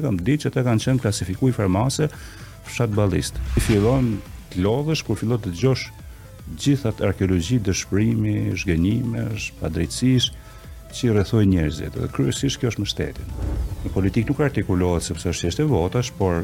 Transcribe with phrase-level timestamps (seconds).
[0.00, 2.08] e kam që ata kanë qenë klasifikuar farmase
[2.68, 3.36] fshat ballist.
[3.58, 4.12] I fillon
[4.50, 5.88] të lodhësh kur fillon të dëgjosh
[6.60, 10.30] gjithat arkeologji, dëshpërimi, zhgënjimesh, padrejtësish
[10.90, 11.94] që i rrethoj njerëzit.
[11.94, 13.28] Dhe kryesisht kjo është mështetin.
[13.84, 16.42] Në politikë nuk artikulohet sepse është çështë votash, por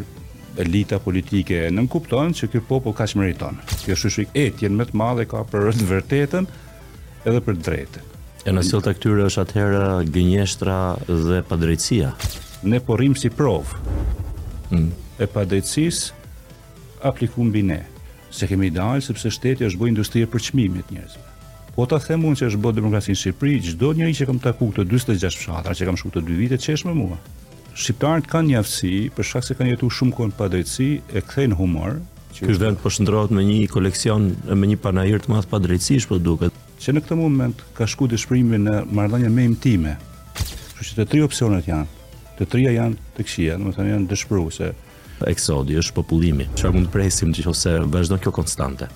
[0.62, 3.59] elita politike nën kupton që ky popull kaq meriton.
[3.83, 6.47] Kjo është shik etjen më të madhe ka për të vërtetën
[7.27, 8.12] edhe për të drejtën.
[8.47, 10.77] E në sëllë këtyre është atëherë gënjeshtra
[11.11, 12.12] dhe padrejtsia
[12.66, 13.65] ne po rrim si prov.
[14.70, 14.91] Mm.
[15.23, 16.11] E padrejtësis
[17.06, 17.80] aplikum mbi ne.
[18.34, 21.23] Se kemi dalë sepse shteti është bëj industri për çmimet njerëzve.
[21.77, 24.84] Po ta themun që është bëj demokraci në Shqipëri, çdo njeri që kam taku këto
[24.91, 27.19] 46 fshatra që kam shku të 2 vite çesh me mua.
[27.77, 28.62] Shqiptarët kanë një
[29.17, 30.87] për shkak se kanë jetuar shumë kohë pa drejtësi
[31.17, 31.98] e kthejnë humor.
[32.37, 36.56] Kështë dhe në shndrohet me një koleksion me një panajër të madh drejtësi po duket.
[36.81, 39.94] Që në këtë moment ka shku dëshpërimi në marrëdhënie me intime.
[40.37, 41.92] Kështu që të tri opsionet janë
[42.39, 44.70] të trija janë të këshia, në më thënë janë dëshpëruse.
[45.31, 48.89] Eksodi është popullimi, që mund të presim që ose vazhdo kjo konstante,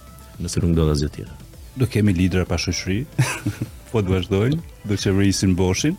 [0.45, 1.39] nëse nuk do dhe zjo tjera.
[1.81, 2.99] Do kemi lidra pa shëshri,
[3.91, 5.97] po të vazhdojnë, do që vërisin boshin.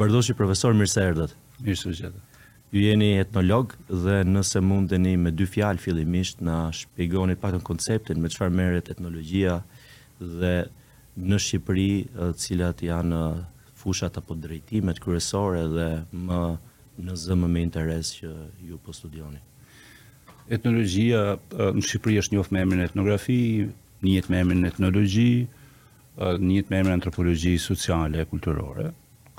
[0.00, 1.34] Bardoshi profesor mirë se erdhët.
[1.60, 2.29] Mirë se u gjetë
[2.72, 8.30] ju jeni etnolog dhe nëse mundeni me dy fjalë fillimisht na shpjegoni pak konceptin me
[8.30, 9.56] çfarë merret etnologjia
[10.20, 10.52] dhe
[11.20, 11.88] në Shqipëri
[12.38, 13.20] cilat janë
[13.80, 15.88] fushat apo drejtimet kryesore dhe
[16.30, 16.40] më
[17.02, 18.30] në zëmë me interes që
[18.68, 19.40] ju po studioni.
[20.54, 23.40] Etnologjia në Shqipëri është njohur me emrin etnografi,
[24.06, 25.32] njihet me emrin etnologji,
[26.46, 28.90] njihet me emrin antropologji sociale e kulturore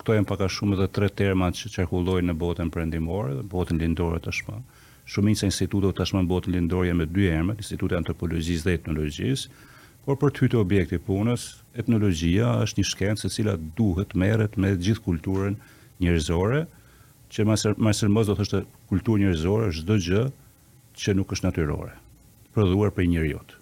[0.02, 4.18] këto janë pak a shumë edhe tre terma që qarkullojnë në botën perëndimore, botën lindore
[4.26, 4.56] tashmë.
[5.06, 8.74] Shumica e institutëve tashmë në botën lindore janë me dy emra, Instituti i Antropologjisë dhe
[8.80, 9.56] Etnologjisë,
[10.06, 11.44] por për hyrje objekti i punës,
[11.78, 15.58] etnologjia është një shkencë e cila duhet merret me gjithë kulturën
[16.02, 16.64] njerëzore,
[17.32, 17.46] që
[17.86, 20.24] më së më do të thotë kultura njerëzore është çdo gjë
[21.04, 21.94] që nuk është natyrore,
[22.58, 23.54] prodhuar për njerëzit.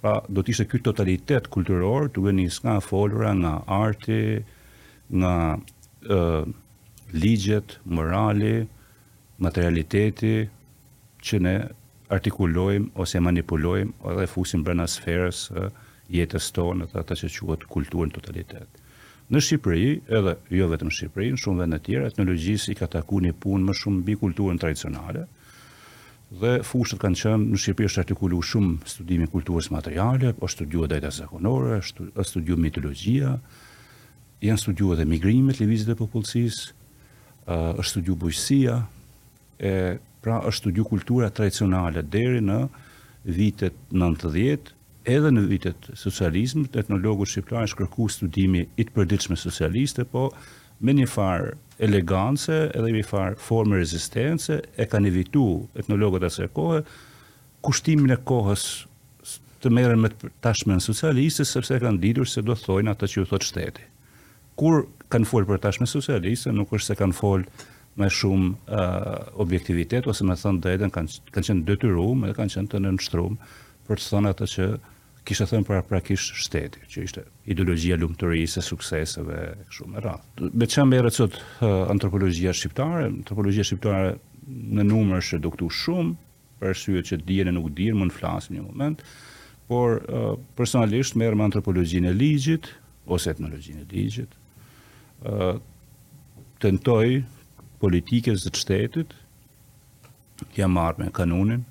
[0.00, 4.22] Pa, do të ishte ky totalitet kulturor, duke nisur nga folura, nga arti,
[5.12, 5.58] nga
[6.08, 6.18] ë
[7.12, 8.64] ligjet, morali,
[9.42, 10.34] materialiteti
[11.20, 11.54] që ne
[12.12, 15.64] artikulojm ose manipulojm edhe fusim brenda sferës e
[16.14, 18.78] jetës tonë atë ato që quhet kulturën totalitet.
[19.30, 22.88] Në Shqipëri, edhe jo vetëm në Shqipëri, në shumë vende të tjera, etnologjisë i ka
[22.90, 25.26] takuar një punë më shumë mbi kulturën tradicionale
[26.40, 30.86] dhe fushët kanë qenë në Shqipëri është artikuluar shumë studimi i kulturës materiale, ose studiu
[30.90, 33.36] data zakonore, ose studiu mitologjia,
[34.44, 38.76] janë studiu edhe migrimet, levizit e popullësis, uh, është studiu bujësia,
[39.60, 39.70] e,
[40.24, 42.54] pra është studiu kultura tradicionale deri në
[43.36, 44.70] vitet 90
[45.10, 50.30] edhe në vitet socializm, etnologu shqiptar është kërku studimi i të përdiqme socialiste, po
[50.80, 51.52] me një farë
[51.84, 55.44] elegance edhe një farë formë rezistence e kanë evitu
[55.80, 56.80] etnologët asaj kohe
[57.64, 58.64] kushtimin e kohës
[59.60, 60.12] të merren me
[60.46, 63.84] tashmen socialiste sepse kanë ditur se do thojnë atë që ju thot shteti
[64.60, 67.46] kur kanë folë për tashme socialiste, nuk është se kanë folë
[68.00, 69.08] me shumë uh,
[69.42, 73.36] objektivitet, ose me thënë dhe edhen kanë, kanë qenë detyrum edhe kanë qenë të nënështrum
[73.88, 74.66] për të thënë atë që
[75.30, 79.38] kishe thënë për aprakisht shteti, që ishte ideologjia lumëtërisë, sukseseve,
[79.78, 80.44] shumë e rrath.
[80.54, 81.66] Me që me rëcët uh,
[81.96, 84.12] antropologjia shqiptare, antropologjia shqiptare
[84.76, 86.14] në numër shë duktu shumë,
[86.62, 89.04] për syet që dijen e nuk dhjen, më në flasë një moment,
[89.72, 92.70] por uh, personalisht merë me antropologjin e ligjit,
[93.10, 94.39] ose etnologjin e ligjit,
[96.60, 97.06] tentoj
[97.82, 99.14] politikës dhe shtetit,
[100.54, 101.64] kja marrë me kanunin,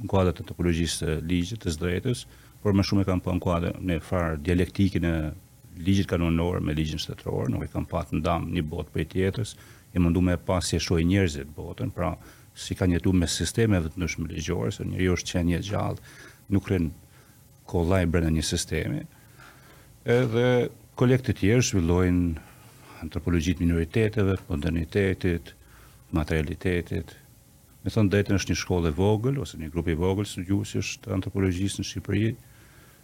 [0.00, 2.24] në kodat të topologjisë të ligjit, të drejtës,
[2.62, 5.14] por më shumë e kam në kodat në farë dialektikën e
[5.84, 9.08] ligjit kanonor me ligjit shtetërorë, nuk e kam patë në damë një botë për i
[9.12, 9.54] tjetës,
[9.94, 12.14] e mundu me pasë si e njerëzit botën, pra
[12.54, 15.84] si ka njëtu me sisteme dhe të ndryshme ligjore, se njeriu është që një
[16.52, 16.90] nuk rën
[17.66, 19.00] kollaj brenda një sistemi,
[20.04, 20.68] edhe
[20.98, 22.42] kolekte të tjerë zhvillojnë
[23.02, 25.50] antropologjit minoriteteve, modernitetit,
[26.14, 27.14] materialitetit.
[27.84, 31.12] Me thonë drejtën është një shkollë e vogël ose një grup i vogël studiuesish është
[31.16, 32.28] antropologjisë në Shqipëri,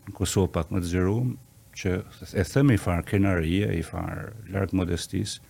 [0.07, 1.33] në Kosovë pak më të zgjerum,
[1.81, 1.95] që
[2.39, 5.43] e thëmë, i far kenarie, i far larg modestisë,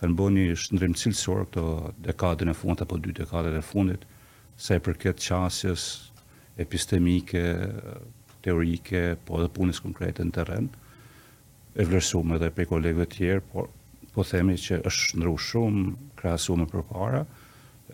[0.00, 1.64] kanë bënë një shndrim cilësor këto
[2.08, 4.02] dekadën e fundit apo dy dekadën e fundit
[4.60, 5.84] sa për përket qasjes
[6.60, 7.44] epistemike,
[8.44, 10.66] teorike, po edhe punës konkrete në terren
[11.74, 13.70] e vlerësuar edhe prej kolegëve të tjerë, por
[14.14, 17.24] po themi që është ndryshuar shumë krahasuar me përpara,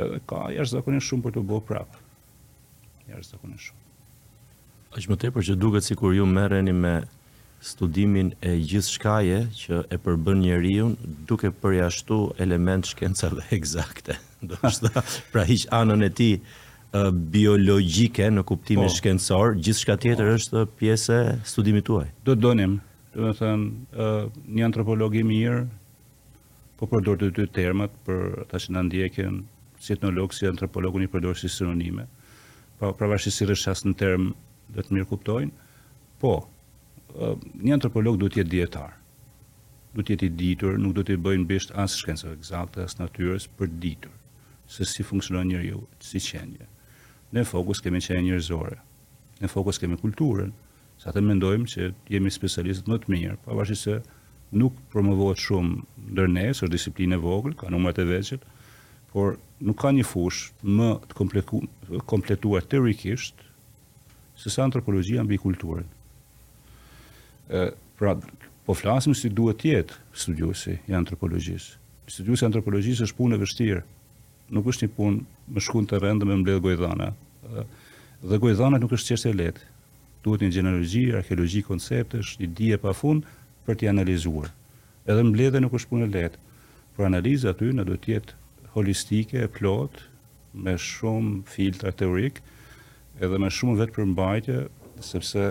[0.00, 2.02] edhe ka jashtëzakonisht shumë për të bërë prapë.
[3.08, 3.88] Jashtëzakonisht shumë.
[4.98, 6.92] Aq më tepër që duket sikur ju merreni me
[7.64, 10.90] studimin e gjithë shkaje që e përbën njeriu
[11.28, 14.18] duke përjashtu element dhe eksakte.
[14.44, 16.34] Do të thotë, pra hiq anën e tij
[17.32, 21.18] biologjike në kuptimin po, shkencor, gjithçka tjetër po, është pjesë
[21.48, 22.08] studimit tuaj.
[22.26, 22.80] Do donim,
[23.14, 24.04] do të thënë
[24.56, 25.62] një antropolog i mirë
[26.80, 29.40] po përdor të dy termat për ata që na ndjekin
[29.82, 32.04] si etnolog si antropolog unë përdor si sinonime.
[32.78, 34.30] Po pavarësisht si as në term
[34.72, 35.52] do të mirë kuptojnë.
[36.22, 36.36] Po
[37.64, 38.94] një antropolog duhet të jetë dietar.
[39.94, 43.50] Duhet të jetë i ditur, nuk duhet të bëjnë bisht as shkencë eksakte as natyrës
[43.58, 44.14] për ditur
[44.70, 46.68] se si funksionon njeriu si qenie.
[47.34, 48.76] Në fokus kemi qenie njerëzore.
[49.42, 50.52] Në fokus kemi kulturën,
[51.00, 54.00] Sa atë mendojmë që jemi specialistët më të mirë, pavarësisht se
[54.60, 58.42] nuk promovohet shumë ndër ne, është disiplinë e vogël, ka numrat e veçit,
[59.14, 63.40] por nuk ka një fushë më të kompletuar teorikisht
[64.42, 65.88] se sa antropologjia mbi kulturën.
[67.48, 67.64] Ë,
[67.96, 68.18] pra,
[68.68, 71.72] po flasim si duhet të jetë studiosi i antropologjisë.
[72.12, 73.82] Studiusi i antropologjisë është punë e vështirë.
[74.52, 75.26] Nuk është një punë
[75.56, 77.14] me shkuën të rendë me mbledh gojdhana.
[78.30, 79.69] dhe gojdhana nuk është çështje e lehtë
[80.24, 83.22] duhet një gjenologi, arkeologi, konceptesh, një dje pa fun,
[83.66, 84.50] për t'i analizuar.
[85.08, 86.38] Edhe mbledhe nuk është punë e letë.
[86.96, 88.34] për analiza aty në do jetë
[88.74, 89.94] holistike, e plot,
[90.52, 92.40] me shumë filtra teorik,
[93.20, 94.56] edhe me shumë vetë përmbajtje,
[95.10, 95.42] sepse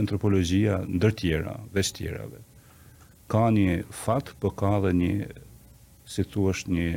[0.00, 2.40] antropologia ndër tjera, veç tjerave,
[3.30, 5.14] ka një fat, për po ka dhe një,
[6.10, 6.88] si tu është një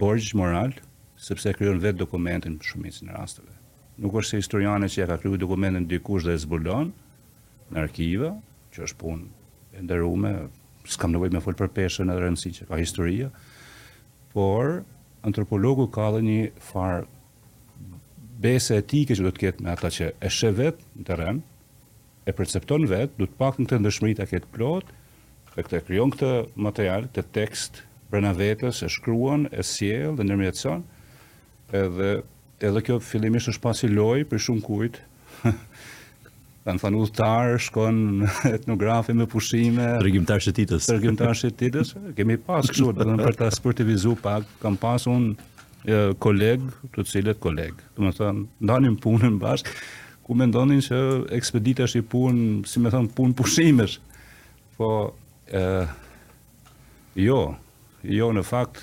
[0.00, 0.70] borgjë moral,
[1.16, 3.49] sepse kryon vetë dokumentin për shumicin rasteve
[4.00, 6.90] nuk është se historiane që ja ka kryu dokumentin dikush dhe e zbulon
[7.74, 8.30] në arkive,
[8.74, 10.30] që është punë e ndërume,
[10.90, 13.28] s'kam nevoj me folë për peshën e rëndësi që ka historia,
[14.32, 14.80] por
[15.26, 16.38] antropologu ka dhe një
[16.70, 17.04] farë
[18.40, 21.44] besë etike që do të ketë me ata që e shë vetë në rëndë,
[22.30, 24.96] e percepton vetë, du të pak në këtë ndëshmërit a ketë plotë,
[25.50, 26.32] e këtë kryon këtë
[26.68, 30.84] material, këtë tekst, brena vetës, e shkruan, e siel, dhe nërmjetëson,
[31.76, 32.10] edhe
[32.60, 34.98] edhe kjo fillimisht është pasi loj për shumë kujt.
[35.44, 37.06] Dhe në fanu
[37.64, 38.00] shkon
[38.54, 39.86] etnografi me pushime.
[40.04, 40.90] Rëgjimtarë shetitës.
[40.92, 41.94] Rëgjimtarë shetitës.
[42.18, 47.86] Kemi pas këshu, dhe për të sportivizu pak, kam pas unë kolegë të cilët kolegë.
[47.96, 49.72] Të me thënë, ndanim punën bashkë,
[50.26, 50.98] ku me ndonin që
[51.38, 53.96] ekspedita është i punë, si me thënë, punë pushimesh.
[54.76, 54.90] Po,
[57.16, 57.40] jo,
[58.20, 58.82] jo në fakt,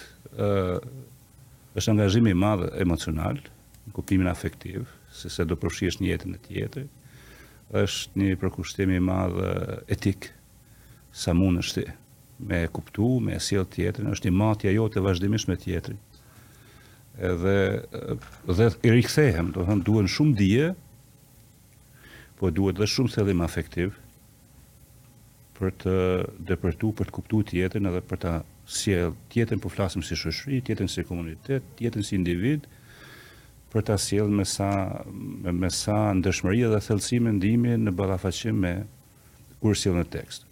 [1.77, 3.45] është angazhimi madhe emocionalë,
[3.87, 6.87] në kuptimin afektiv, se se do përfshihesh në jetën e tjetër,
[7.83, 10.29] është një përkushtim i madh eh, etik
[11.11, 11.85] sa mundesh ti
[12.39, 15.99] me kuptu, me sjell tjetrin, është një matja jote vazhdimisht me tjetrin.
[17.29, 20.67] Edhe eh, dhe i rikthehem, do të thon duhen shumë dije,
[22.37, 23.95] po duhet edhe shumë thellim afektiv
[25.57, 25.93] për të
[26.51, 28.33] depërtu, për të kuptu tjetrin edhe për ta
[28.69, 32.67] sjell tjetrin po flasim si shëshri, tjetrin si komunitet, tjetrin si individ,
[33.73, 34.67] për ta sjellë me sa
[35.61, 38.73] me sa ndëshmëri dhe thellësi mendimi në ballafaqim me
[39.61, 40.45] kur sjellën tekst.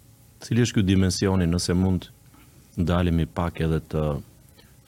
[0.44, 2.10] Cili është ky dimensioni nëse mund
[2.76, 4.02] ndalemi pak edhe të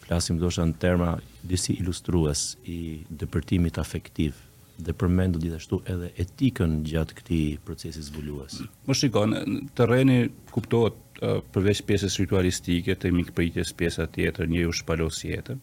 [0.04, 1.12] flasim ndoshta në terma
[1.49, 2.78] disi ilustrues i
[3.23, 4.44] dëpërtimit afektiv
[4.78, 8.61] dhe përmendu gjithashtu edhe etikën gjatë këti procesis vulluas.
[8.87, 9.32] Më shikon,
[9.76, 10.18] tërreni
[10.54, 15.58] kuptohet uh, përveç pjesës ritualistike, të mikëpëjtjes pjesat tjetër, një u shpalosjetër,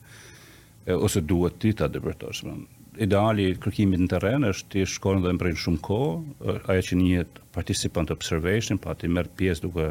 [0.94, 2.44] ose duhet ti ta depërtosh.
[3.02, 7.40] Ideali i kërkimit në terren është ti shkon dhe mbrin shumë kohë, ajo që njihet
[7.56, 9.88] participant observation, pa ti merr pjesë duke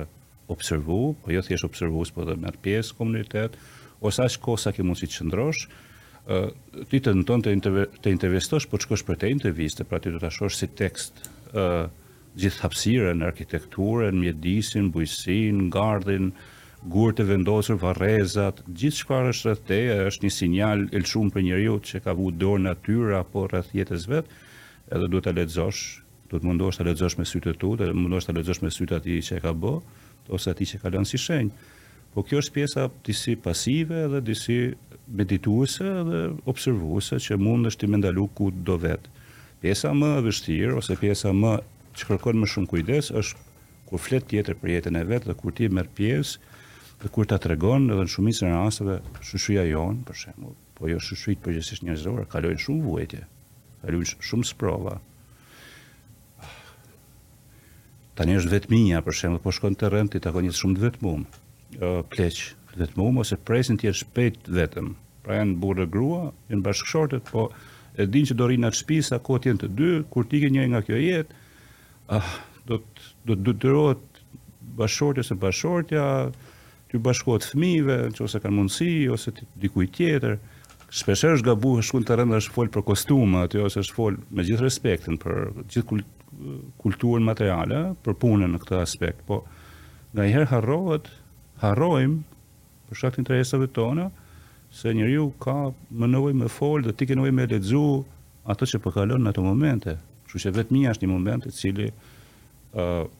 [0.53, 3.59] observu, po jo thjesht observues, po dhe merr pjesë komunitet,
[4.05, 5.67] ose as kohë sa ke mund të qëndrosh,
[6.25, 7.57] ë ti të ndon të
[8.05, 11.69] të intervistosh, po çkosh për të intervistë, pra ti do ta shohësh si tekst ë
[12.41, 16.33] gjithë hapësirën, arkitekturën, mjedisin, bujësin, gardhin,
[16.93, 21.87] gurë të vendosur, varrezat, gjithë shka është rreth teja, është një sinjal elshum për njëriut
[21.88, 24.41] që ka vu dorë natyra apo rreth jetës vetë,
[24.93, 25.85] edhe duhet të ledzosh,
[26.29, 29.41] duhet mundosh të ledzosh me sytë tu, të mundosh të ledzosh me sytë ati që
[29.47, 29.79] ka bo,
[30.29, 31.71] ose ati që ka lënë si shenjë.
[32.14, 34.59] Po kjo është pjesa disi pasive dhe disi
[35.09, 39.11] medituese dhe observuese që mund është të mendalu ku do vetë.
[39.64, 41.57] Pjesa më vështirë ose pjesa më
[41.97, 45.55] që kërkon më shumë kujdes është kur flet tjetër për jetën e vet dhe kur
[45.57, 46.54] ti merr pjesë
[47.05, 48.95] dhe kur ta tregon edhe në shumicën e rasteve
[49.29, 53.21] shushuja jon për shembull po jo shushuit përgjithsisht po njerëzore kalojnë shumë vuajtje
[53.83, 54.95] kalojnë shumë sprova
[58.19, 61.27] tani është vetminja për shembull po shkon te rrem ti takon shumë të vetmum
[61.77, 62.41] ë pleq
[62.73, 64.95] të vetmum ose presin ti shpejt vetëm
[65.27, 67.51] pra janë burrë grua janë bashkëshortet po
[68.01, 70.73] e dinë që do rinë atë shtëpi sa kohë të dy kur ti ke njëri
[70.73, 71.39] nga kjo jetë
[72.17, 72.33] ah
[72.65, 74.11] do të do të detyrohet
[74.81, 76.09] bashkëshortja se bashkëshortja
[76.95, 80.37] ty bashkohet fëmijëve, nëse kanë mundësi ose ti dikujt tjetër.
[80.95, 84.19] Shpesh është gabu është shkon të rëndë është fol për kostume aty ose është fol
[84.31, 85.99] me gjithë respektin për gjithë
[86.85, 89.41] kulturën materiale, për punën në këtë aspekt, po
[90.15, 91.09] nga herë harrohet,
[91.63, 92.21] harrojmë
[92.93, 94.07] për shkak të interesave tona
[94.75, 95.57] se njeriu ka
[95.91, 97.83] më nevojë me fol dhe ti ke nevojë me lexu
[98.55, 99.99] atë që po kalon në ato momente.
[100.29, 103.13] Kështu që vetmia është një moment i cili ë uh,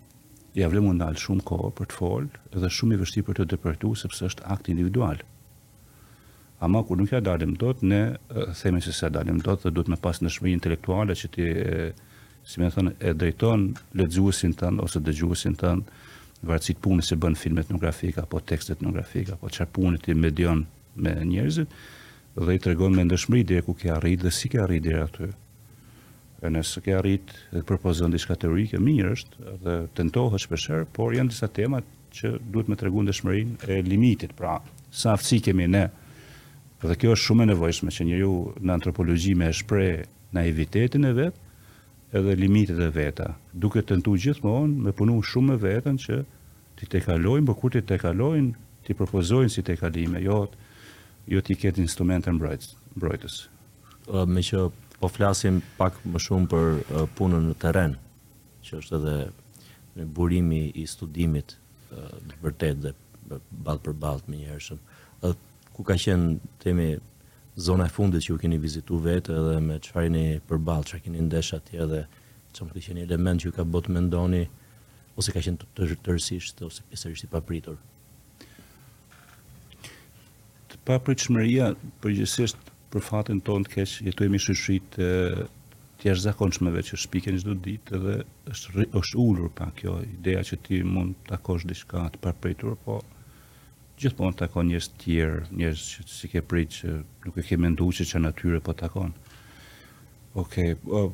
[0.59, 3.91] ja vlemu ndalë shumë kohë për të folë dhe shumë i vështi për të dëpërtu
[4.03, 5.19] sepse është akt individual.
[6.63, 8.03] Ama kur nuk ja dalim do të, ne
[8.61, 11.45] themi se se dalim do të dhe duhet me pas në shmëri intelektuale që ti,
[11.45, 13.67] e, si me thënë, e drejton
[13.99, 15.99] lexuesin tënë ose dëgjuesin tënë
[16.51, 20.63] vërtësit punë se bën filmet etnografik apo tekstet etnografik apo qërë punë ti medion
[20.95, 21.75] me njerëzit
[22.39, 25.35] dhe i të me ndëshmëri dhe ku ke arrit dhe si ke arrit dhe aty.
[26.53, 31.49] Nësë ke arrit dhe propozon diçka teorike mirë është dhe është shpeshher, por janë disa
[31.59, 31.81] tema
[32.15, 34.59] që duhet me dhe shmërin e limitit, pra
[34.91, 35.85] sa aftësi kemi ne.
[36.85, 40.05] Dhe kjo është shumë e nevojshme që njeriu në antropologji me shpreh
[40.37, 41.35] naivitetin e vet
[42.15, 46.19] edhe limitet e veta, duke të ndu gjithmonë me punu shumë me vetën që
[46.79, 48.53] ti te kalojnë, për ti te kalojnë,
[48.87, 50.45] ti propozojnë si te kalime, jo,
[51.33, 53.41] jo ti ketë instrumentën mbrojtës.
[54.29, 54.69] Me që
[55.05, 57.93] po flasim pak më shumë për uh, punën në teren,
[58.65, 59.17] që është edhe
[59.99, 62.93] në burimi i studimit uh, vërtet dhe
[63.67, 64.81] ball për balt me njërëshëm.
[65.29, 65.35] Uh,
[65.77, 66.87] ku ka qenë temi
[67.67, 71.03] zona e fundit që ju keni vizitu vetë edhe me çfarë farini për balt, që
[71.05, 72.03] keni ndesh atje dhe
[72.57, 74.45] që më keni element që ka botë me ndoni,
[75.21, 77.77] ose ka qenë të, të tërësisht ose pjesërisht i papritur?
[80.71, 85.07] Të papritshmëria përgjithsisht për fatin tonë të keq jetojmë shishit të
[86.07, 88.15] jashtëzakonshmeve që shpiken çdo ditë dhe
[88.53, 93.01] është është ulur pa kjo ideja që ti mund të takosh diçka të papritur, po
[93.99, 96.95] gjithmonë takon njerëz të tjerë, njerëz që si ke prit që
[97.27, 99.11] nuk e ke menduar se çan natyrë po takon.
[100.39, 101.11] Okej, okay, po,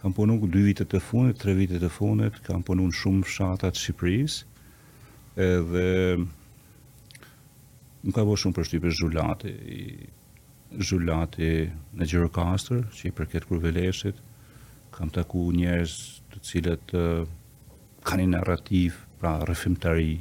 [0.00, 3.82] kam punuar dy vite të fundit, tre vite të fundit, kam punuar shumë fshatat të
[3.82, 4.50] Shqipërisë.
[5.42, 5.86] Edhe
[8.04, 9.82] nuk ka bërë shumë përshtypje zhulati i
[10.82, 14.18] zhullati në Gjirokastër, që i përket Kruveleshit,
[14.94, 15.94] kam taku njerës
[16.34, 20.16] të cilët ka kanë një narrativ, pra rëfimtari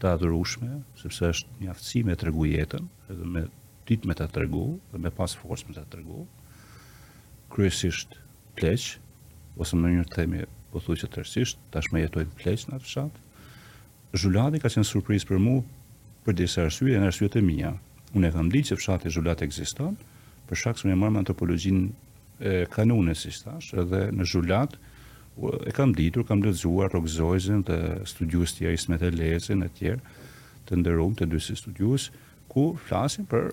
[0.00, 3.42] të adhërushme, sepse është një aftësi me të regu jetën, edhe me
[3.86, 4.62] dit me të tregu
[4.92, 6.22] dhe me pas forës me të tregu,
[7.52, 8.16] kryesisht
[8.58, 8.86] pleq,
[9.60, 13.22] ose më njërë temi, po thuj që tërsisht, tash me jetojnë pleq në atë fshatë.
[14.16, 15.58] Zhulladi ka qenë surpriz për mu
[16.26, 17.74] për disa arsye, e në arsye të minja,
[18.16, 19.96] Unë e kam ditë që fshati Zhulat ekziston,
[20.48, 21.80] për shkak se më marr antropologjin
[22.40, 24.76] e kanunës si thash, edhe në Zhulat
[25.68, 27.76] e kam ditur, kam lexuar Rogzojzin dhe
[28.08, 30.00] studiuës të Ismet Elezin e tjerë
[30.66, 32.08] të nderuar të dy si studiues
[32.52, 33.50] ku flasin për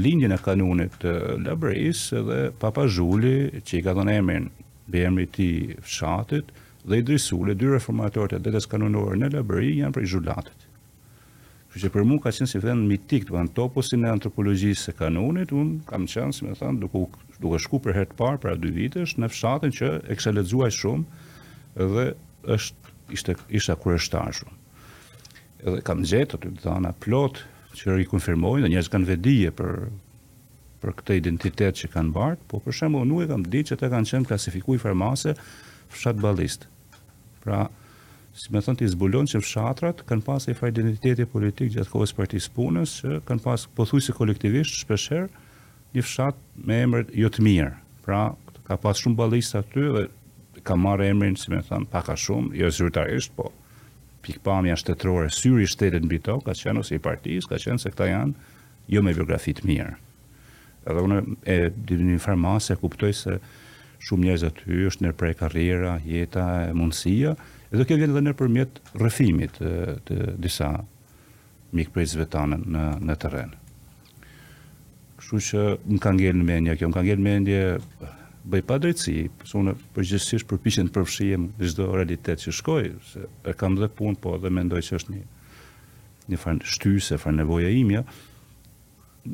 [0.00, 1.12] lindjen e kanunit të
[1.44, 4.48] Labris dhe Papa Zhuli që i ka dhënë emrin
[4.94, 5.50] bëmri ti
[5.84, 6.48] fshatit
[6.88, 7.20] dhe i dy
[7.76, 10.61] reformatorët e dhe të skanunorë në Labëri janë për i zhullatët
[11.80, 14.92] që për mua ka qenë si vend mitik, do të thënë toposin e antropologjisë së
[14.98, 17.06] kanonit, un kam qenë, si më thënë, duke
[17.42, 20.70] duke shku për herë të parë para dy vitesh në fshatin që e kisha lexuar
[20.76, 21.04] shumë
[21.90, 22.04] dhe
[22.54, 24.56] është ishte isha kurioztar shumë.
[25.62, 27.40] Edhe kam gjetur të dhëna plot
[27.78, 29.72] që rikonfirmojnë dhe njerëz kanë vedije për
[30.82, 33.90] për këtë identitet që kanë bart, po për shembull nuk e kam ditë që ata
[33.92, 35.34] kanë qenë klasifikuar farmase
[35.94, 36.66] fshat ballist.
[37.42, 37.66] Pra,
[38.38, 42.12] si më thon ti zbulon që fshatrat kanë pas një identitet identiteti politik gjatë kohës
[42.14, 45.28] së Partisë Punës që kanë pas pothuajse kolektivisht shpeshherë
[45.92, 47.72] një fshat me emër jo të mirë.
[48.06, 48.32] Pra,
[48.68, 50.04] ka pas shumë ballista aty dhe
[50.64, 53.50] ka marrë emrin, si më thon, pak a shumë, jo zyrtarisht, po
[54.24, 57.90] pikpamja shtetërore syri i shtetit mbi to, ka qenë ose i partisë, ka qenë se
[57.92, 58.52] këta janë
[58.96, 59.90] jo me biografi të mirë.
[60.92, 63.36] Edhe unë e di në farmacë kuptoj se
[64.06, 66.44] shumë njerëz aty është nëpër karriera, jeta,
[66.74, 67.34] mundësia,
[67.70, 70.72] edhe kjo vjen edhe nëpërmjet rrëfimit të, të disa
[71.78, 73.52] mikpresëve tanë në në terren.
[75.20, 77.60] Kështu që më ka ngelë në mendje, kjo më ka ngelë në mendje
[78.52, 82.82] bëj pa drejtësi, përse unë përgjithësisht përpiqem të përfshijem çdo realitet që shkoj,
[83.12, 85.22] se e kam dhe punë, po dhe mendoj që është një,
[86.32, 88.02] një farën shtyse, farën nevoja imja,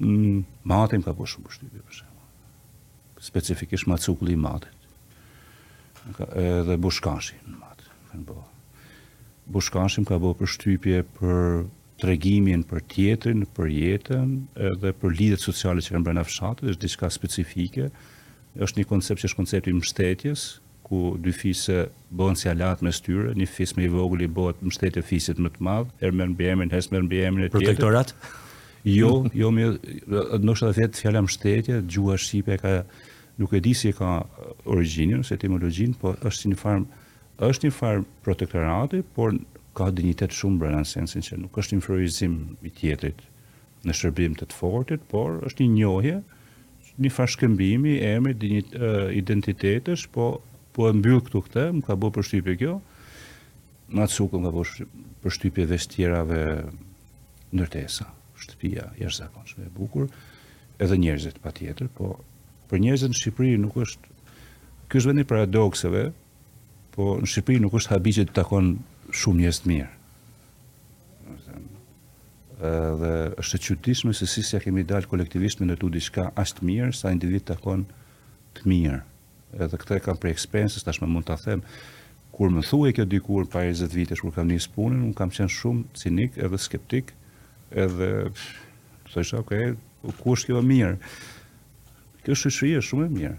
[0.05, 2.05] më atëm ka po shumë përshtyve
[3.23, 4.73] specifikisht ma cukulli i matit.
[6.35, 7.89] Edhe bushkanshi në matë,
[9.75, 11.43] kanë ka bo për shtypje për
[12.01, 17.11] tregimin për tjetrin, për jetën, edhe për lidet sociale që kanë brenda fshatit, është diçka
[17.11, 17.91] specifike.
[18.59, 20.47] Është një koncept që është koncept i mështetjes,
[20.89, 21.83] ku dy fisë
[22.17, 25.53] bëhen si alat me styre, një fis më i vogël i bëhet mbështetje fisit më
[25.57, 27.51] të madh, erë me mbiemrin, hes e tjetrit.
[27.53, 28.15] Protektorat?
[28.89, 29.67] Jo, jo më,
[30.41, 32.75] ndoshta vetë fjala mbështetje, gjuha shqipe ka
[33.39, 36.87] nuk e di si e ka uh, origjinën, se etimologjinë, po është si një farm
[37.47, 39.37] është një farm protektorati, por
[39.79, 42.33] ka dignitet shumë brenda në sensin që nuk është infrorizim
[42.67, 43.21] i tjetrit
[43.87, 46.17] në shërbim të të fortit, por është një njohje,
[47.05, 50.35] një farë shkëmbimi, emri, uh, identitetesh, po,
[50.75, 52.75] po e mbyllë këtu këte, më ka bo përshtypje kjo,
[53.95, 54.65] ma të sukë ka bo
[55.23, 56.43] përshtypje dhe stjerave
[57.57, 58.09] nërtesa,
[58.43, 60.11] shtëpia, jeshtë zakonshme e bukur,
[60.83, 62.17] edhe njerëzit pa tjetër, po
[62.69, 64.11] Për njerëzën në Shqipëri nuk është
[64.93, 66.03] ky është vendi paradokseve,
[66.93, 68.75] po në Shqipëri nuk është habi që të takon
[69.23, 69.89] shumë njerëz të mirë.
[71.29, 71.69] Do të them,
[72.71, 76.69] edhe është e çuditshme se si s'ja kemi dalë kolektivisht me ndër diçka as të
[76.69, 77.87] mirë sa individ takon
[78.59, 79.01] të mirë.
[79.65, 81.65] Edhe këtë e kam për eksperiencë, tashmë mund ta them.
[82.37, 85.51] Kur më thuaj kjo dikur pa 20 vitesh kur kam nis punën, un kam qenë
[85.57, 87.15] shumë cinik edhe skeptik,
[87.73, 88.13] edhe
[89.09, 89.53] thoshë, "Ok,
[90.05, 90.97] është kjo e mirë?"
[92.29, 93.37] Kjo shëshëri është shumë e mirë.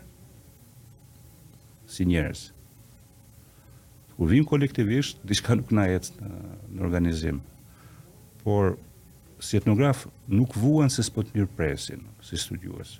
[1.93, 2.39] Si njerës.
[4.17, 6.29] U vim kolektivisht, diçka nuk na jetë në,
[6.73, 7.41] në organizim.
[8.41, 8.79] Por,
[9.45, 12.95] si etnograf, nuk vuan se s'pot të mirë presin, si studiuës.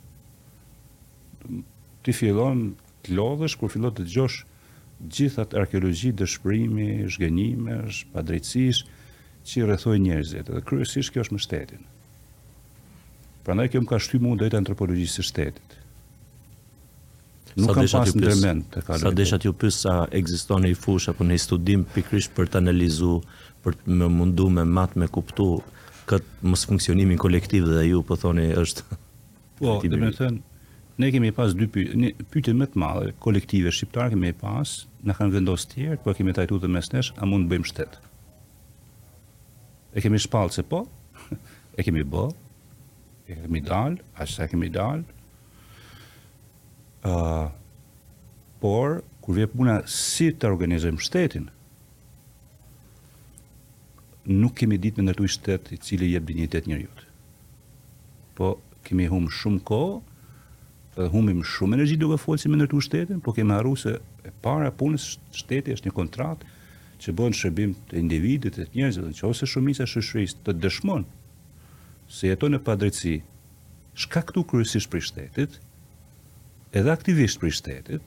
[2.05, 2.61] Ti fillon
[3.07, 4.43] të lodhësh, kur fillon të gjosh
[5.09, 8.83] gjithat arkeologi, dëshprimi, shgënjimesh, padrejtsish,
[9.41, 11.83] që i rrethoj njerëzit, Dhe kryesisht kjo është më shtetin.
[13.47, 15.78] Prandaj kjo më ka shtu mund dojtë antropologjisë së shtetit.
[17.57, 18.55] Nuk kam pas të
[19.01, 23.23] Sa desha t'ju pyes sa ekziston një fush apo një studim pikrisht për të analizuar,
[23.65, 25.47] për të mundu me matë me kuptu
[26.09, 28.85] këtë mësë funksionimin kolektiv dhe ju po thoni është
[29.59, 30.41] Po, dhe me thënë,
[31.03, 35.15] ne kemi pas dy pyte, një pyte më të madhe, kolektive shqiptarë kemi pas, në
[35.17, 37.99] kanë vendosë tjerë, po kemi tajtu dhe mes nesh, a mund bëjmë shtetë.
[39.99, 40.85] E kemi shpalë se po,
[41.77, 42.23] e kemi bë,
[43.27, 45.18] e kemi dalë, ashtë shëta kemi dalë,
[47.03, 51.47] por, kur vje puna si të organizojmë shtetin,
[54.29, 57.07] nuk kemi ditë me nërtu i shtet i cili jep dinitet njërë
[58.37, 58.53] Po,
[58.87, 59.79] kemi hum shumë ko,
[60.95, 64.31] dhe humim shumë energji duke folë si me nërtu shtetin, po kemi arru se e
[64.41, 66.43] para punës shteti është një kontrat
[66.99, 72.27] që bën shërbim të individit, të njerëzve, në që ose shumisa shëshërisë të dëshmonë se
[72.29, 73.17] jeton e padrejti.
[73.99, 75.59] shka këtu kërësish për shtetit,
[76.77, 78.03] edhe aktivisht për shtetit,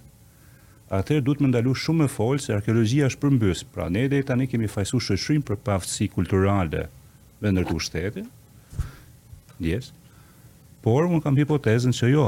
[0.95, 3.63] atëherë duhet më ndalu shumë më folë se arkeologjia është përmbys.
[3.75, 6.85] Pra, ne i tani kemi fajsu shëshrim për pafësi kulturale
[7.43, 8.29] dhe nërtu shtetit,
[9.63, 9.93] yes.
[10.83, 12.27] por unë kam hipotezën që jo,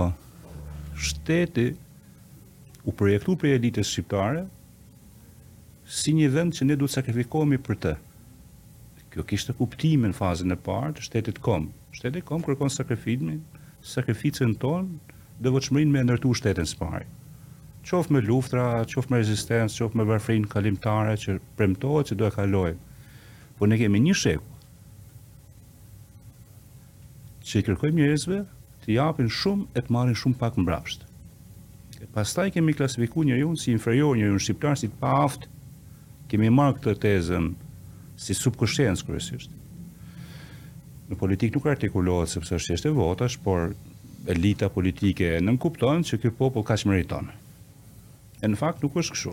[1.06, 1.68] shteti
[2.86, 4.44] u projektu për elitës shqiptare
[5.84, 7.94] si një vend që ne duhet sakrifikohemi për të.
[9.14, 11.68] Kjo kishte kuptimin në fazën e parë të shtetit kom.
[11.94, 13.38] Shteti kom kërkon sakrificën,
[13.94, 17.06] sakrificën tonë dhe voçmërin me ndërtu shtetën së pari.
[17.84, 22.34] Qof me luftra, qof me rezistencë, qof me varfrin kalimtare që premtohet që do e
[22.34, 23.00] kalojmë.
[23.58, 24.52] Po ne kemi një sheku
[27.44, 28.38] që i kërkojmë njerëzve
[28.84, 31.04] të japin shumë e të marrin shumë pak mbrapsht.
[32.00, 35.48] E Pas kemi klasifiku njërë si inferior njërë unë si pa aftë,
[36.30, 37.50] kemi marrë këtë tezën
[38.16, 39.52] si subkështjensë kërësishtë.
[41.10, 43.74] Në politikë nuk artikulohet sepse është e votash, por
[44.30, 47.28] elita politike nën kupton që ky popull kaq meriton.
[48.40, 49.32] E në fakt nuk është kështu.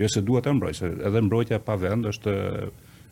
[0.00, 2.34] Jo se duhet ta mbroj, se edhe mbrojtja pa vend është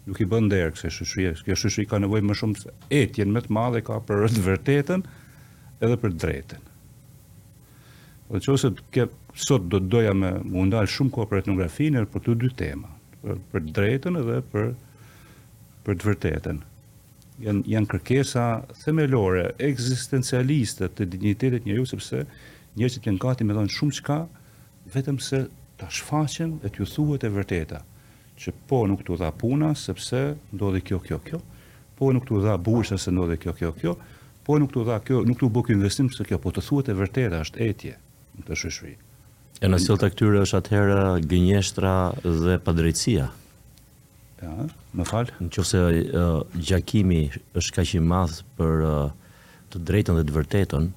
[0.08, 1.34] nuk i bën derë kësaj shushrie.
[1.46, 2.64] Kjo shushri ka nevojë më shumë
[3.02, 5.04] etjen më të madhe ka për të vërtetën
[5.86, 6.64] edhe për drejtën.
[8.32, 9.06] Dhe që ose ke,
[9.38, 12.90] sot do doja me mundal shumë kohë për etnografinë, për të dy tema,
[13.22, 14.70] për, për drejtën edhe për,
[15.86, 16.62] për të vërtetën
[17.42, 18.44] janë janë kërkesa
[18.84, 22.22] themelore, ekzistencialiste të dinjitetit njeriu sepse
[22.78, 24.18] njerëzit janë gati me dhan shumë çka
[24.94, 25.42] vetëm se
[25.80, 27.82] ta shfaqen e t'ju thuhet e vërteta.
[28.38, 30.22] Që po nuk t'u dha puna sepse
[30.54, 31.42] ndodhi kjo kjo kjo.
[31.98, 33.96] Po nuk t'u dha bursa se ndodhi kjo kjo kjo.
[34.46, 36.98] Po nuk t'u dha kjo, nuk t'u bëk investim sepse kjo po të thuhet e
[37.02, 37.98] vërteta është etje
[38.38, 38.96] në të shëshuri
[39.62, 41.90] E në sillta këtyre është atëherë gënjeshtra
[42.24, 43.28] dhe padrejtësia.
[44.42, 44.66] Ja,
[44.98, 45.28] më fal.
[45.38, 47.20] Në që se uh, gjakimi
[47.58, 49.36] është ka që i madhë për uh,
[49.70, 50.88] të drejtën dhe të vërtetën,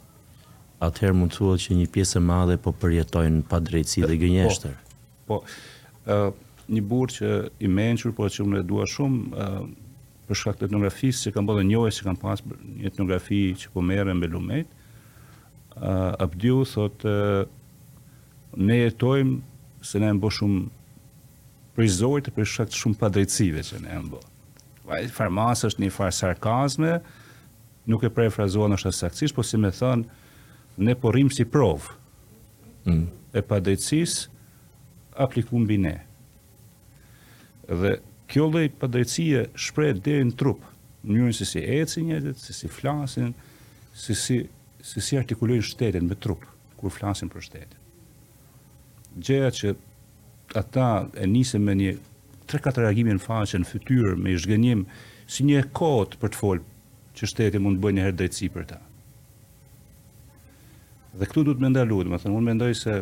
[0.87, 4.73] atëherë mund të që një pjesë madhe po përjetojnë pa drejtësi dhe po, gënjeshtër.
[5.29, 7.31] Po, po uh, një burrë që
[7.61, 9.91] i mençur, po që më në dua shumë, uh,
[10.25, 13.83] për shkak të etnografisë që kam bëllë njohë që kam pasë një etnografi që po
[13.85, 14.73] merren me lumet,
[15.77, 18.09] uh, Abdiu thotë, uh,
[18.57, 19.37] ne jetojmë
[19.85, 20.65] se ne më shumë,
[21.75, 24.21] prizorit për shkak të shumë padrejtësive që ne ambo.
[24.87, 26.91] Vaj Farmasë është një farë sarkazme,
[27.91, 30.23] nuk e prefrazuan është saktësisht, po si me thënë,
[30.85, 31.93] ne porim si provë
[32.85, 33.07] Mm.
[33.33, 34.27] E padrejtësisë
[35.23, 35.93] aplikum bine.
[37.65, 37.95] Dhe
[38.29, 40.59] kjo lloj padrejtësie shprejt deri në trup,
[41.01, 43.31] në mënyrën se si, si ecin njerëzit, si, si flasin,
[44.03, 44.13] si,
[44.85, 46.45] si si artikulojnë shtetin me trup
[46.77, 47.81] kur flasin për shtetin.
[49.17, 49.73] Gjëja që
[50.53, 51.91] ata e nisën me një
[52.51, 54.83] 3-4 reagimi në faqe, në fytyrë, me i shgënjim,
[55.25, 56.65] si një kod për të folë
[57.15, 58.79] që shteti mund të bëjë një herë drejtësi për ta.
[61.15, 62.97] Dhe këtu duhet më me ndalu, dhe më thënë, unë mendoj se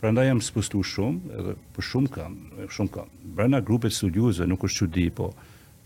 [0.00, 2.38] prandaj jam spustu shumë, edhe për shumë kam,
[2.72, 5.28] shumë kam, Brenda grupet studiuzve, nuk është që di, po,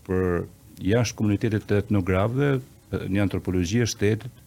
[0.07, 0.45] për
[0.87, 2.61] jashtë komunitetit të etnografëve,
[3.11, 4.41] një antropologi e shtetit,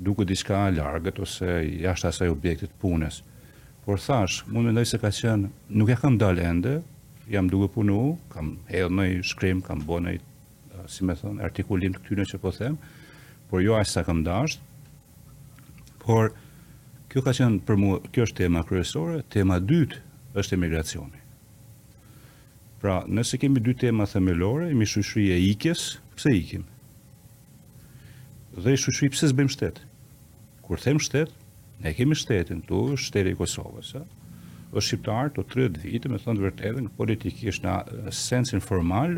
[0.00, 3.22] duke diska largët ose jashtë asaj objektit punës
[3.90, 6.74] por thash, mund mendoj se ka qenë, nuk e kam dalë ende,
[7.30, 10.20] jam duke punu, kam hedhë i shkrim, kam bënë i,
[10.76, 12.76] uh, si me thonë, artikulim të këtyre që po them,
[13.50, 14.62] por jo ashtë sa kam dashtë,
[16.04, 16.30] por
[17.10, 19.98] kjo ka qenë për mua, kjo është tema kryesore, tema dytë
[20.38, 21.24] është emigracioni.
[22.80, 25.88] Pra, nëse kemi dy tema themelore, imi shushri e ikjes,
[26.20, 26.62] pse ikim?
[28.54, 29.86] Dhe i shushri pëse zbëjmë shtetë?
[30.70, 31.39] Kur them shtetë,
[31.84, 34.02] Ne kemi shtetin tu, shteti i Kosovës, ë.
[34.70, 39.16] Është shqiptar to 30 vite, me thënë vërtetën, politikisht në sensin formal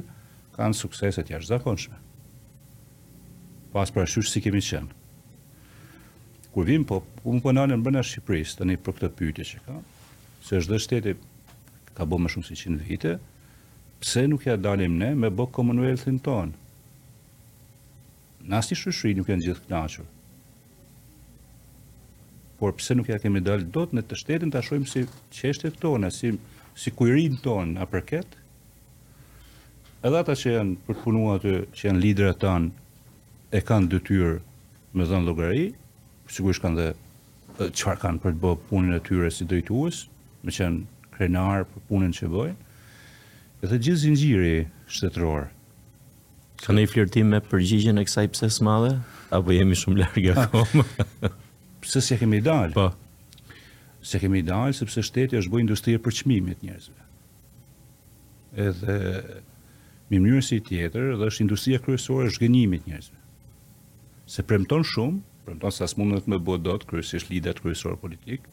[0.54, 1.98] kanë suksese të jashtëzakonshme.
[3.74, 5.00] Pas shushë si kemi qenë.
[6.54, 9.76] Kur vim po, ku më punonin brenda Shqipërisë tani për këtë pyetje që ka,
[10.44, 11.14] se dhe shteti
[11.96, 13.14] ka bo më shumë se si 100 vite,
[14.04, 16.52] pse nuk ja dalim ne me bë Commonwealth-in ton?
[18.52, 20.10] Nasi shushri nuk janë gjithë knaqërë
[22.62, 25.00] por pse nuk ja kemi dalë dot në të shtetin ta shohim si
[25.34, 26.28] çështet tona, si
[26.78, 28.36] si kujrin ton na përket.
[30.06, 32.68] Edhe ata që janë për të punuar aty, që janë liderët tan
[33.58, 34.30] e kanë detyrë
[34.94, 35.64] me zonë llogari,
[36.30, 40.04] sigurisht kanë dhe çfarë kanë për të bërë punën e tyre si drejtues,
[40.46, 42.58] me që janë krenar për punën që bëjnë.
[43.66, 44.54] Edhe gjithë zinxhiri
[45.00, 45.50] shtetëror.
[46.62, 48.94] Ka në flirtim me përgjigjen e kësaj pëses madhe?
[49.34, 51.32] Apo jemi shumë larg akoma
[51.82, 52.76] pse se kemi dalë?
[52.76, 52.86] Po.
[54.02, 57.02] Se kemi dalë sepse shteti është bujë industri për çmimet e njerëzve.
[58.66, 58.96] Edhe
[60.12, 63.20] në mënyrë si tjetër, dhe është industria kryesore e zhgënjimit njerëzve.
[64.32, 68.46] Se premton shumë, premton sa smundet më bëhet dot kryesisht lidhat kryesor politik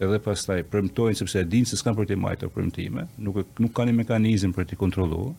[0.00, 3.92] edhe pastaj premtojnë sepse e dinë se s'kan për të majtur premtime, nuk nuk kanë
[3.98, 5.34] mekanizëm për të kontrolluar.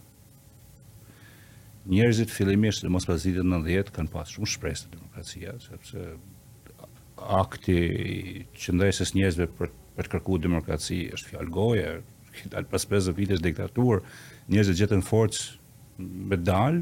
[1.89, 6.05] Njerëzit fillimisht, mos pas ditës 90, kanë pas shumë shpresë të demokracia, sepse
[7.27, 8.17] akti i
[8.57, 11.87] qëndresës njerëzve për për të kërkuar demokraci është fjalë goje,
[12.49, 13.99] dal pas 50 vitesh diktatur,
[14.49, 16.79] njerëzit gjetën forcë me dal,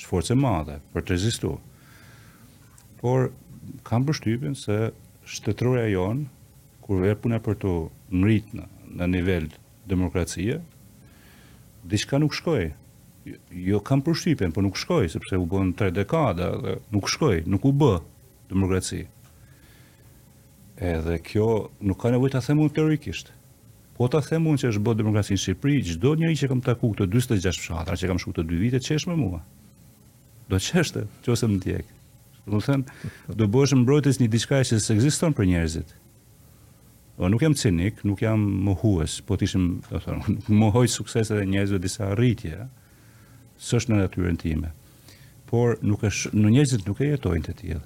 [0.00, 1.58] është forcë e madhe për të rezistuar.
[3.02, 3.28] Por
[3.86, 4.78] kam përshtypjen se
[5.28, 6.24] shtetëroja jon
[6.86, 7.74] kur vjen puna për të
[8.16, 8.66] ngrit në
[8.98, 9.46] në nivel
[9.84, 10.56] demokracie,
[11.84, 12.70] diçka nuk shkoi.
[13.28, 13.36] Jo,
[13.72, 17.68] jo kam përshtypjen, por nuk shkoi sepse u bën 3 dekada dhe nuk shkoi, nuk
[17.68, 17.90] u b
[18.48, 19.06] demokracia.
[20.78, 23.32] Edhe kjo nuk ka nevojë ta them unë teorikisht.
[23.98, 26.92] Po ta themun unë që është bë demokraci në Shqipëri, çdo njëri që kam taku
[26.92, 29.40] këto 46 fshatra që kam shku këto 2 vite çesh me mua.
[30.48, 31.88] Do çeshte, nëse më tjek.
[32.46, 32.84] Do të them,
[33.40, 35.90] do bësh mbrojtës një diçka që s'ekziston për njerëzit.
[35.98, 38.38] O, po nuk jam cinik, nuk jam
[38.68, 42.68] mohues, po të ishim, do thonë, mohoj sukseset e njerëzve disa rritje,
[43.58, 44.70] së është në natyren time.
[45.50, 47.82] Por, nuk është, në njerëzit nuk e jetojnë të tjilë.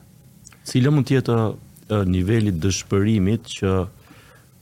[0.69, 1.39] Cilë mund tjetë
[2.09, 3.73] nivelit dëshpërimit që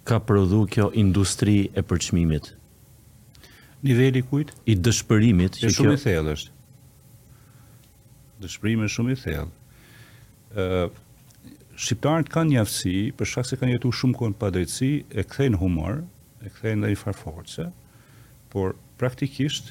[0.08, 2.48] ka prodhu kjo industri e përçmimit.
[3.86, 4.50] Niveli kujt?
[4.68, 5.60] I dëshpërimit.
[5.62, 5.94] Që shumë kjo...
[5.94, 6.56] i thellë është.
[8.44, 9.52] Dëshpërimi është shumë i thellë.
[10.56, 10.90] Ë
[11.80, 16.02] Shqiptarët kanë një aftësi, për shkak se kanë jetuar shumë kohë pa e kthejnë humor,
[16.44, 17.64] e kthejnë i farforce,
[18.52, 19.70] por praktikisht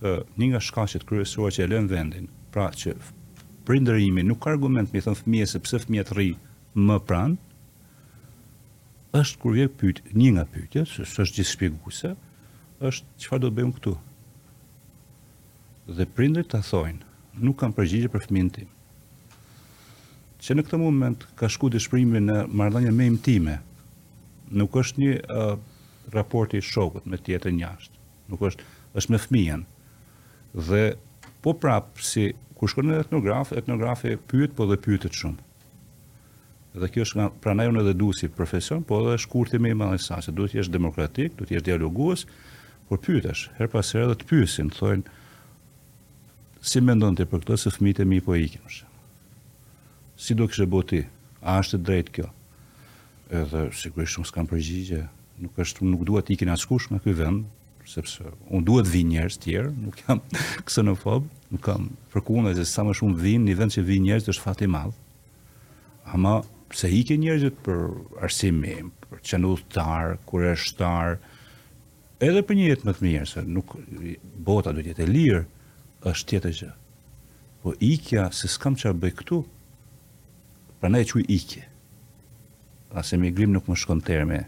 [0.00, 2.94] ë një nga shkaqet kryesore që e lën vendin, pra që
[3.68, 6.30] prindërimi nuk ka argument, me thon fëmije se pse fëmijët rri
[6.76, 7.38] më pran
[9.16, 12.10] është kur vjen pyet një nga pyetjet, s'është gjithë shpjeguese,
[12.84, 13.92] është çfarë do të bëjmë këtu.
[15.96, 17.00] Dhe prindërit ta thojnë,
[17.40, 18.68] nuk kanë përgjigje për fëmin tim.
[20.44, 23.62] Që në këtë moment ka shku shprimi në marrëdhënie me imtime,
[24.46, 25.56] Nuk është një uh,
[26.14, 27.96] raport i shokut me tjetër jashtë.
[28.30, 28.62] Nuk është,
[28.94, 29.64] është me fëmijën.
[30.68, 30.82] Dhe
[31.42, 35.42] po prapë si kur shkon në etnograf, etnografi pyet po dhe pyetet shumë
[36.80, 40.18] dhe kjo është pranaj unë edhe du si profesion, po edhe shkurtimi i madhe sa,
[40.22, 42.26] se duhet jesh demokratik, duhet jesh dialogues,
[42.90, 48.06] por pyetesh, her pas edhe të pyesin, thonë si mendon ti për këtë se fëmite
[48.08, 48.64] mi po ikin?
[50.18, 51.04] Si do kishe bëu ti?
[51.46, 52.28] A është drejt kjo?
[53.34, 55.04] Edhe sigurisht shumë s'kan përgjigje,
[55.44, 57.46] nuk është nuk dua të ikin askush nga ky vend,
[57.86, 60.20] sepse un duhet të vinë njerëz tjerë, nuk jam
[60.66, 64.48] ksenofob, nuk kam përkundër se sa më shumë vinë në vend që vinë njerëz është
[64.48, 64.62] fat
[66.06, 66.36] Ama
[66.76, 67.78] pse ike njerëzit për
[68.26, 71.14] arsimim, për qenutar, kur e shtar,
[72.20, 73.72] edhe për një jetë më të mirë, se nuk
[74.44, 75.40] bota duhet jetë e lirë,
[76.10, 76.68] është tjetë gjë.
[77.62, 79.38] Po ikja, se s'kam që a bëj këtu,
[80.82, 81.64] pra ne e quj ikje.
[82.92, 84.42] Ase me grim nuk më shkon terme.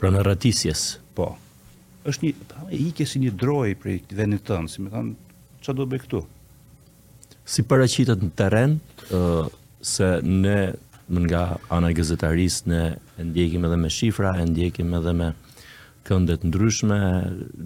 [0.00, 0.94] Pra në ratisjes.
[1.16, 1.36] Po.
[2.08, 5.12] është një, pra, ikje si një droj për i venit tënë, si me thamë,
[5.60, 6.24] që do bëj këtu?
[7.46, 8.78] Si paracitet në teren,
[9.12, 9.46] uh,
[9.86, 10.70] se ne
[11.10, 12.82] më nga ana e gazetarisë ne
[13.18, 15.28] e ndjekim edhe me shifra, e ndjekim edhe me
[16.06, 16.98] këndet ndryshme,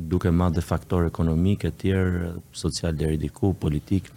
[0.09, 4.09] duke ma dhe faktor ekonomik e tjerë, social dhe ridiku, politik.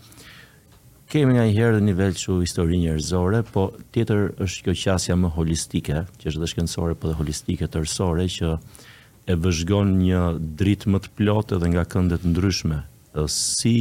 [1.11, 5.97] Kemi nga njëherë dhe nivel që histori njërzore, po tjetër është kjo qasja më holistike,
[6.19, 8.53] që është dhe shkencore, po dhe holistike tërsore, që
[9.31, 10.21] e vëzhgon një
[10.59, 12.79] dritë më të plotë edhe nga këndet ndryshme.
[13.31, 13.75] Si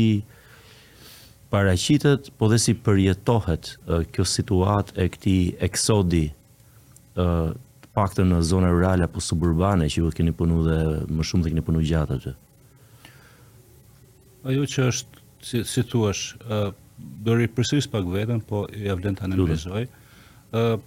[1.52, 3.70] paraqitet, po dhe si përjetohet
[4.14, 10.12] kjo situatë e këtij eksodi ë të paktën në zona rurale apo suburbane që ju
[10.16, 10.78] keni punu dhe
[11.12, 12.32] më shumë dhe keni punu gjatë atë.
[14.50, 19.84] Ajo që është si, si thua, ë uh, pak veten, po e vlen ta analizoj.
[20.52, 20.80] ë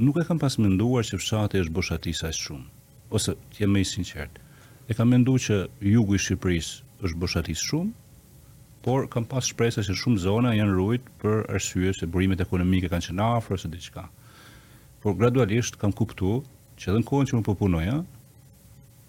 [0.00, 4.40] nuk e kam pas menduar që fshati është boshatis shumë ose të më i sinqert.
[4.88, 7.92] E kam menduar që jugu i Shqipërisë është boshatis shumë,
[8.84, 13.06] por kam pas shpresë se shumë zona janë rrujt për arsye se burimet ekonomike kanë
[13.08, 14.02] qenë afër ose diçka.
[15.00, 16.42] Por gradualisht kam kuptuar
[16.76, 17.84] që edhe në kohën që më po punoj,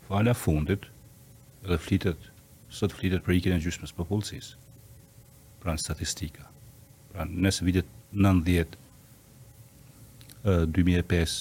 [0.07, 0.85] fala fundit,
[1.65, 2.29] edhe flitet,
[2.71, 4.55] sot flitet për ikjen e gjysmës së popullsisë.
[5.63, 6.45] Pra në statistika.
[7.11, 8.79] Pra nëse vitet 90
[10.45, 11.33] 2005,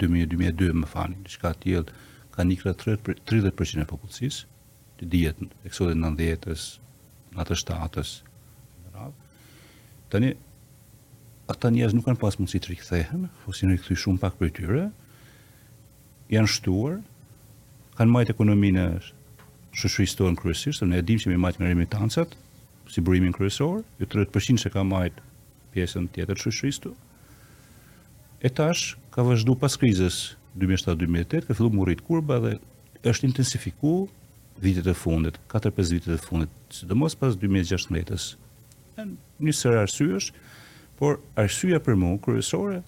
[0.00, 1.94] 2002 më falni, diçka të tillë
[2.34, 2.96] kanë ikur
[3.28, 4.52] 30% e popullsisë
[4.96, 6.66] të dijet, eksodit 90-ës,
[7.40, 8.12] atë shtatës.
[10.12, 10.28] Tani,
[11.50, 14.84] ata njëzë nuk kanë pas mundësi të rikëthehen, fosinë po rikëthy shumë pak për tyre,
[16.32, 17.00] janë shtuar,
[17.98, 18.84] kanë majtë ekonominë
[19.80, 22.36] shëshuistë të në kryesisë, në edhim që me majtë në remitancat,
[22.90, 25.26] si burimin kryesorë, ju 30% që ka majtë
[25.74, 26.94] pjesën tjetër shëshuistë,
[28.46, 30.22] e tash ka vazhdu pas krizës
[30.54, 32.54] 2007-2008, ka fillu më rritë kurba dhe
[33.10, 33.96] është intensifiku
[34.60, 38.36] vitet e fundit, 4-5 vitet e fundit, sidomos pas 2016-s.
[38.96, 39.12] Në
[39.44, 40.30] një sër arsyesh,
[40.96, 42.78] por arsyeja për mua kryesore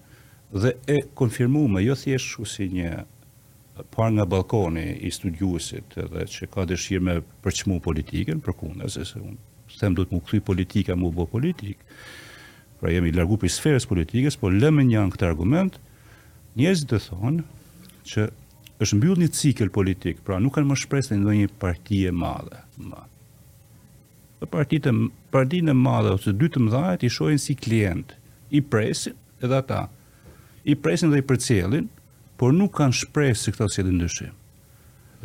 [0.49, 3.03] dhe e konfirmuam jo thjesht si një
[3.93, 9.21] parë nga balkoni i studiuesit edhe që ka dëshirë me përçmu politikën, përkundër se se
[9.21, 9.37] unë
[9.79, 11.77] them duhet më u kthy politika, më u bë politik.
[12.81, 15.77] Pra jemi largu prej sferës politike, por lëmë një anë këtë argument.
[16.57, 17.45] Njerëzit të thonë
[18.09, 18.23] që
[18.79, 22.61] është mbyllur një cikël politik, pra nuk kanë më shpresë ndonjë parti e madhe.
[24.39, 24.93] Po partitë
[25.35, 28.13] partinë e madhe ose dy të mëdha i shohin si klient,
[28.55, 29.81] i presin edhe ata.
[30.63, 31.89] I presin dhe i përcjellin,
[32.39, 34.31] por nuk kanë shpresë se këto sjellin ndryshim.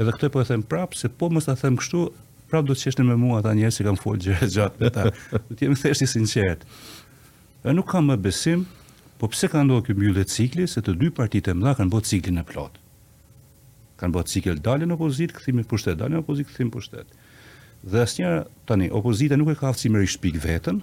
[0.03, 2.03] Edhe këtë po e them prapë se po mos ta them kështu,
[2.51, 5.07] prapë do të qeshni me mua ata njerëz që kanë folë gjëra gjatë me ta.
[5.31, 6.65] Do të jem thjesht i sinqert.
[7.63, 8.67] Unë nuk kam më besim,
[9.23, 12.43] po pse ka ndodhur ky mbyllje cikli se të dy partitë më kanë bërë ciklin
[12.43, 12.81] e plotë
[14.05, 17.19] kanë bërë cikël dalën opozit, kthimi në pushtet, dalën opozit, kthimi në pushtet.
[17.85, 18.35] Dhe asnjë
[18.69, 20.83] tani opozita nuk e ka aftësi me rishpik veten,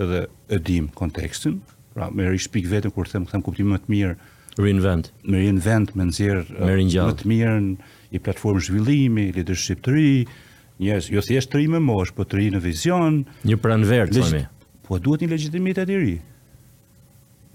[0.00, 1.58] edhe e dim kontekstin,
[1.96, 4.14] pra me rishpik veten kur them kam kuptim më të mirë
[4.60, 5.10] reinvent.
[5.24, 7.56] Me reinvent me nxjerr më të mirë
[8.16, 10.10] i platformë zhvillimi, leadership të ri,
[10.80, 14.44] njerëz jo thjesht të ri me mosh, po të ri në vizion, një pranverë thoni.
[14.86, 16.14] Po duhet një legitimitet i ri.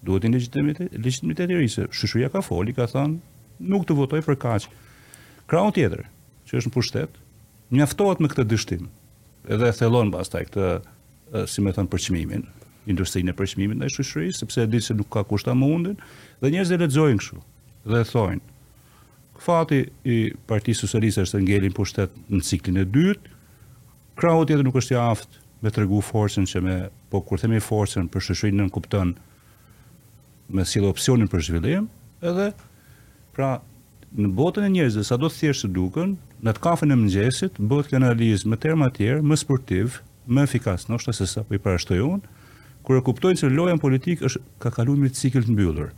[0.05, 3.30] Duhet një legitimitet, legitimitet i ri se shushuria ka fol, i ka thënë
[3.69, 4.67] nuk të votoj për kaq.
[5.51, 6.05] Krau tjetër,
[6.49, 7.19] që është në pushtet,
[7.75, 8.87] mjaftohet me këtë dështim.
[9.51, 10.67] Edhe e thellon pastaj këtë,
[11.49, 12.45] si më thon, për çmimin,
[12.91, 15.99] industrinë e përçmimit ndaj shoqërisë, sepse e di se nuk ka kushta më undin,
[16.41, 17.41] dhe njerëzit e lexojnë kështu
[17.91, 18.47] dhe e thojnë.
[19.41, 19.79] Fati
[20.13, 20.17] i
[20.49, 23.31] Partisë Socialiste është ngelin pushtet në ciklin e dytë.
[24.21, 26.75] Krau tjetër nuk është i aftë me tregu forcën që me
[27.09, 29.15] po kur themi forcën për shoqërinë nën kupton
[30.51, 31.87] me sill opsionin për zhvillim,
[32.21, 32.51] edhe
[33.35, 33.61] Pra,
[34.11, 37.89] në botën e njerëzve sa sado të thjeshtë dukën, në të kafën e mëngjesit bëhet
[37.91, 42.01] kjo analizë më tërë më më sportiv, më efikas, ndoshta se sa po i parashtoj
[42.03, 42.31] unë,
[42.85, 45.91] kur e kuptojnë se loja politike është ka kaluar një cikël të mbyllur.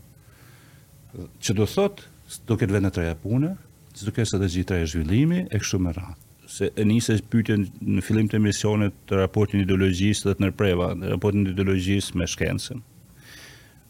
[1.44, 2.06] Ço do thot,
[2.50, 3.54] do ketë vetë treja pune,
[3.98, 6.20] do kësaj strategji të trajë zhvillimi e kështu me radhë
[6.54, 7.56] se e njëse së
[7.96, 12.82] në filim të emisionit të raportin ideologjisë dhe të nërpreva, raportin ideologjisë me shkencën.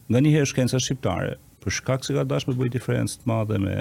[0.08, 3.74] Nga njëherë shkenca shqiptare, për shkak se ka dashur të bëjë diferencë të madhe me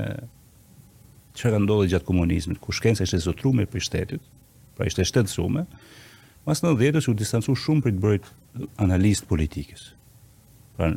[1.36, 4.24] çka ka ndodhur gjatë komunizmit, ku shkenca ishte zotrumi për shtetit,
[4.78, 5.68] pra ishte shtetësuar.
[6.48, 8.26] Mas në dhjetës u distancu shumë për të bërit
[8.84, 9.84] analist politikës.
[10.78, 10.92] Pra,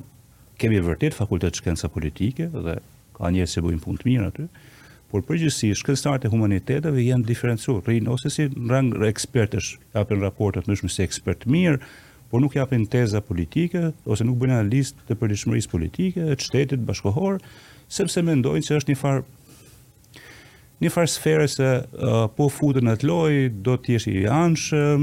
[0.61, 2.79] kemi vërtet fakultet shkenca politike dhe
[3.16, 4.46] ka njërë se bujnë punë të mirë aty,
[5.11, 10.66] por përgjësi shkenstarët e humaniteteve jenë diferencuar, rrinë ose si në rangë ekspertës, apën raportet
[10.66, 11.81] në shmë si ekspertë mirë,
[12.31, 17.39] por nuk japin teza politike ose nuk bëjnë listë të përditshmërisë politike të shtetit bashkohor,
[17.89, 19.25] sepse mendojnë se është një farë
[20.85, 24.99] një farë sfere se uh, po futën në të loj, do të jesh i anshëm,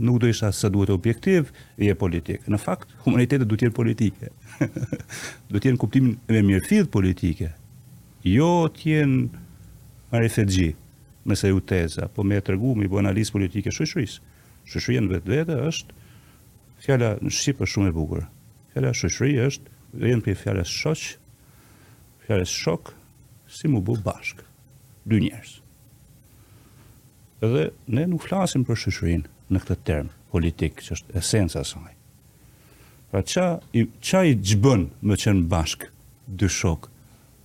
[0.00, 1.50] nuk do isha sa duhet objektiv,
[1.84, 2.46] i e politikë.
[2.48, 4.30] Në fakt, humanitetet du jetë politike.
[5.52, 7.50] du tjenë kuptimin e mirëfidh politike.
[8.24, 9.26] Jo tjenë
[10.14, 10.70] marifetgji,
[11.28, 14.24] nëse ju teza, po me e mi me i analizë politike shëshërisë.
[14.64, 15.92] Shëshërien vetë është
[16.82, 18.26] fjala në shqip është shumë e bukur.
[18.72, 21.04] Fjala shoqëri është vjen prej fjalës shoq,
[22.26, 22.92] fjala shok,
[23.48, 24.42] si mu bë bashk
[25.08, 25.54] dy njerëz.
[27.54, 27.64] Dhe
[27.96, 31.94] ne nuk flasim për shoqërinë në këtë term politik që është esenca e saj.
[33.08, 35.88] Pra ç'a i ç'a i çbën më çën bashk
[36.28, 36.90] dy shok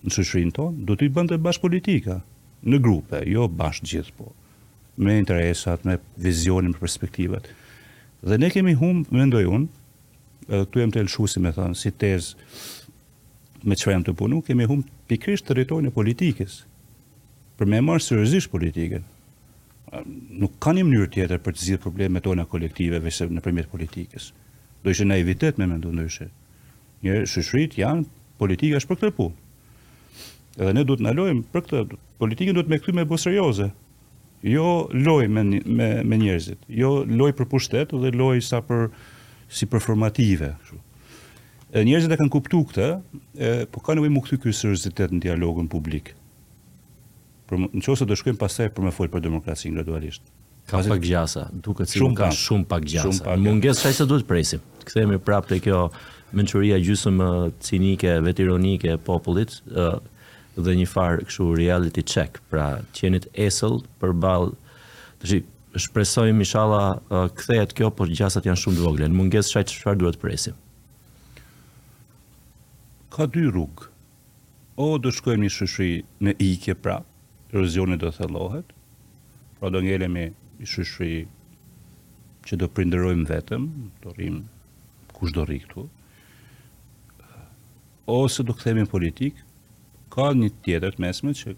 [0.03, 2.19] në shoqërinë tonë, do të i bënte bash politika
[2.67, 4.33] në grupe, jo bash gjithë po
[5.01, 7.47] me interesat, me vizionin me perspektivat.
[8.23, 9.65] Dhe ne kemi hum, mendoj unë,
[10.47, 12.29] edhe këtu jem të elshusi me thënë, si tez
[13.67, 16.61] me që jam të punu, kemi hum pikrisht teritorin e politikës,
[17.59, 19.03] për me marë sërëzisht politikën.
[20.39, 24.29] Nuk ka një mënyrë tjetër për të zhjith problemet tona kolektive vese në përmjet politikës.
[24.83, 26.29] Do ishe naivitet me mendu ndryshe.
[27.03, 28.07] Njërë shëshrit janë
[28.39, 29.35] politika është për këtë punë.
[30.63, 31.85] Edhe ne duhet të nalojmë për këtë,
[32.23, 33.69] politikën duhet me këtu me serioze,
[34.43, 38.89] jo loj me, me, me njerëzit, jo loj për pushtet dhe loj sa për
[39.53, 40.53] si performative.
[41.71, 42.87] E, njerëzit e kanë kuptu këtë,
[43.39, 46.13] e, po ka nëve më këty kërë sërëzitet në dialogën publik.
[47.49, 50.25] Për, në që ose të shkujmë pasaj për me folë për demokrasi në gradualisht.
[50.69, 53.09] Ka pak gjasa, duke si ka shumë pak gjasa.
[53.09, 54.61] Shumë pak Munges saj se duhet presim.
[54.87, 55.79] Këthejemi prapë të kjo
[56.39, 57.17] menqëria gjysëm
[57.63, 59.57] cinike, vetironike, popullit,
[60.61, 64.51] dhe një farë kështu reality check, pra tjenit esëll për balë,
[65.21, 65.39] të shi,
[65.87, 70.01] shpresoj mishala uh, këthejat kjo, por gjasat janë shumë të në munges shaj që farë
[70.03, 70.57] duhet presim?
[73.13, 73.89] Ka dy rrugë,
[74.77, 76.99] o do shkojmë një shushri në ike pra,
[77.53, 78.69] rëzionit do thëllohet,
[79.59, 80.27] pra do ngelemi
[80.59, 81.13] një shushri
[82.43, 83.65] që do prinderojmë vetëm,
[84.03, 84.39] do rrim
[85.15, 85.85] kush do rri këtu,
[88.13, 89.49] ose do këthemi politikë,
[90.13, 91.55] ka një tjetër të mesme që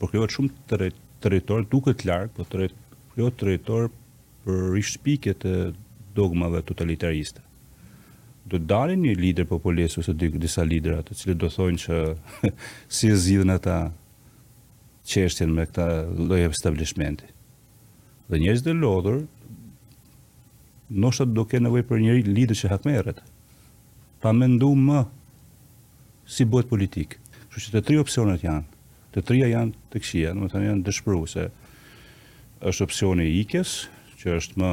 [0.00, 0.88] përkrivat shumë
[1.24, 2.68] territor duket larg, po të
[3.42, 3.88] territor
[4.44, 5.54] për rishpikje të
[6.16, 7.42] dogmave totalitariste.
[8.46, 11.96] Do të dalin një lider populist ose dy disa lidera të cilët do thonë që
[12.98, 13.78] si e zgjidhen ata
[15.10, 15.88] çështjen me këta
[16.30, 17.26] lojeve stablishmenti.
[18.30, 19.18] Dhe njerëz dhe lodhur
[21.02, 23.18] nështë do ke nevojë për njëri lider që hakmeret,
[24.22, 25.00] pa me ndu më
[26.36, 27.20] si bëhet politikë
[27.60, 28.64] që të tri opsionet janë,
[29.14, 31.46] të trija janë të këshia, në më të janë dëshpëru se
[32.68, 33.76] është opcioni i ikes,
[34.20, 34.72] që është më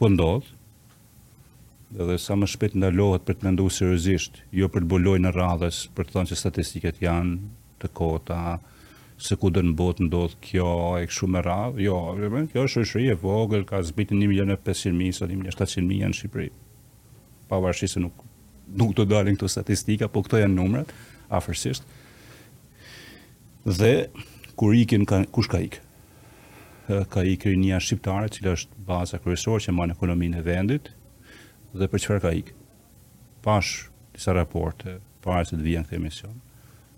[0.00, 4.90] pëndodh, po dhe, dhe sa më shpet ndalohet për të mendu seriosisht, jo për të
[4.94, 7.38] bulloj në radhës, për të thonë që statistiket janë
[7.82, 8.40] të kota,
[9.20, 11.98] se ku dhe në botë ndodhë kjo e këshu me radhë, jo,
[12.52, 16.48] kjo është rëshri e vogël, ka zbitin 1.500.000, sa 1.700.000 në Shqipëri,
[17.50, 18.22] pavarëshi se nuk,
[18.80, 20.94] nuk të dalin këto statistika, po këto janë numrat,
[21.36, 21.84] afërsisht,
[23.68, 24.08] Dhe
[24.56, 25.80] kur ikin ka, kush ka ik?
[26.88, 30.88] Ka ikë një shqiptare, e cila është baza kryesore që mban ekonominë e vendit
[31.76, 32.54] dhe për çfarë ka ik?
[33.44, 33.84] Pash
[34.16, 36.40] disa raporte para se të vijnë këtë emision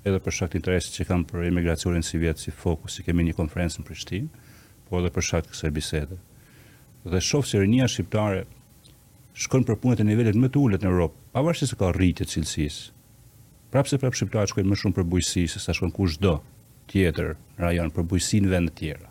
[0.06, 3.26] edhe për shkak të interesit që kanë për emigracionin si vjetë, si fokus, si kemi
[3.26, 4.46] një konferencë në Prishtinë,
[4.88, 6.16] po edhe për shkak të kësaj bisede.
[7.10, 8.46] Dhe shoh se rinia shqiptare
[9.44, 12.90] shkon për punë te nivelet më të ulët në Europë, pavarësisht se ka rritje cilësisë
[13.72, 16.34] prapse prap shqiptarët shkojnë më shumë për bujqësi se sa shkon kushdo
[16.92, 19.08] tjetër në rajon për bujqësi në vend të tjera.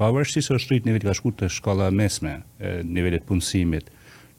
[0.00, 3.88] Pavarësisht se është rrit niveli ka shkuar te shkolla mesme, e nivelit punësimit,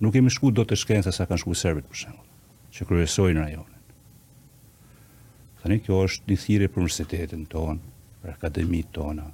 [0.01, 2.30] nuk kemi shkuar dot të shkencës sa kanë shkuar serbët për shembull,
[2.74, 3.80] që kryesojnë rajonin.
[5.64, 7.80] Tanë kjo është një thirrje për universitetin ton,
[8.22, 9.26] për akademitë tona,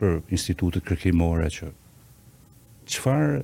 [0.00, 1.70] për institutet kërkimore që
[2.92, 3.40] çfarë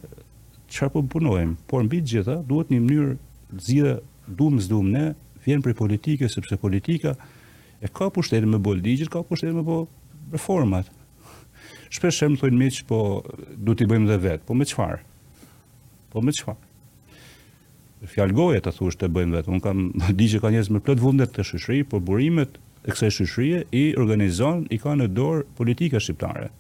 [0.73, 3.19] çfarë po punojmë, por mbi gjitha duhet në mënyrë
[3.61, 3.97] zgjidhje
[4.27, 5.05] dumë zdumë ne,
[5.45, 7.15] vjenë për politike, sepse politika
[7.83, 9.83] e ka pushtetit me bolë digjit, ka pushtetit me po
[10.33, 10.89] reformat.
[11.95, 13.01] Shpesh shemë të thujnë miqë, po
[13.57, 15.03] du t'i bëjmë dhe vetë, po me qëfarë?
[16.13, 16.63] Po me qëfarë?
[18.37, 19.87] goje të thush të bëjmë vetë, unë kam,
[20.19, 24.67] digjit ka njësë me plët vundet të shushri, po burimet e kësaj shushrije i organizon,
[24.71, 26.51] i ka në dorë politika shqiptare.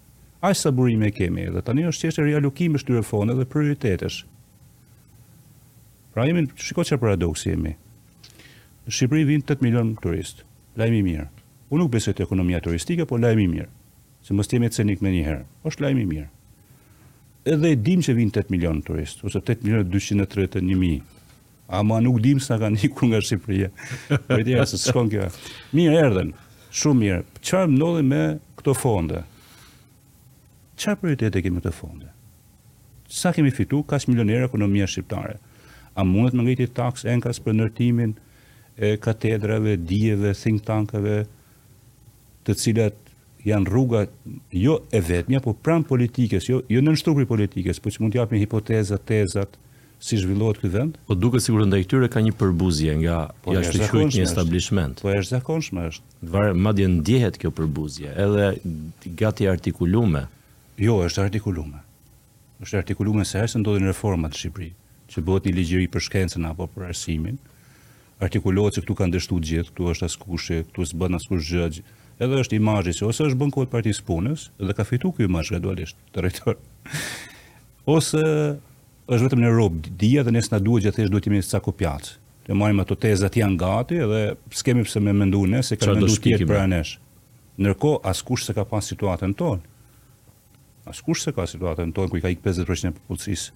[0.46, 4.20] Ajë sa burime kemi, dhe tani është qeshtë e realukimisht të refone dhe prioritetesh,
[6.16, 7.74] Pra jemi shiko çfarë paradoksi jemi.
[8.86, 10.38] Në Shqipëri vin 8 milion turist.
[10.80, 11.26] Lajm i mirë.
[11.68, 13.66] Unë nuk besoj te ekonomia turistike, po lajm i mirë.
[14.24, 15.42] Se mos jemi cenik më një herë.
[15.68, 16.30] Është lajm i mirë.
[17.52, 21.04] Edhe dim që vin 8 milion turist ose 8 milion 231 mijë.
[21.82, 23.68] Ama nuk dim sa kanë ikur nga Shqipëria.
[24.30, 25.28] Po ti as s'kon kjo.
[25.76, 26.30] Mirë erdhën.
[26.80, 27.18] Shumë mirë.
[27.42, 28.22] Çfarë ndodhi me
[28.62, 29.20] këto fonde?
[30.80, 32.08] Çfarë prioritete kemi këto fonde?
[33.20, 35.36] Sa kemi fitu, ka që milionera ekonomia shqiptare
[35.98, 38.12] a mundet me ngriti taks enkas për nërtimin
[38.76, 41.22] e katedrave, dieve, think tankave,
[42.44, 42.98] të cilat
[43.48, 44.02] janë rruga
[44.52, 48.40] jo e vetmja por pran politikes jo jo në shtrupi politikes por që mund t'japin
[48.42, 49.58] hipotezat, hipoteza tezat
[50.06, 53.78] si zhvillohet ky vend po duket sikur ndaj tyre ka një përbuzje nga po jashtë
[53.78, 58.50] i quhet një establishment po është zakonshme është varet madje ndjehet kjo përbuzje edhe
[59.22, 60.24] gati artikulume
[60.88, 61.80] jo është artikulume
[62.66, 64.72] është artikulume se ai ndodhin reformat në Shqipëri
[65.10, 67.38] që bëhet një ligjëri për shkencën apo për arsimin.
[68.22, 71.86] Artikulohet se këtu kanë dështuar gjithë, këtu është askush, këtu s'bën askush gjëgjë,
[72.16, 75.50] Edhe është imazhi që ose është bën kohë parti punës dhe ka fituar ky imazh
[75.52, 76.54] gradualisht të rritur.
[77.94, 81.60] Ose është vetëm në rob dia dhe nëse na duhet gjithë duhet të jemi sa
[81.60, 82.14] kopjat.
[82.48, 86.24] Ne marrim ato tezat janë gati dhe s'kemë pse më ne, se ka më duhet
[86.24, 86.94] të jetë nesh.
[87.60, 89.60] Ndërkohë askush s'e ka pas situatën tonë.
[90.88, 93.52] Askush s'e ka situatën tonë ku i ka ikë 50% e popullsisë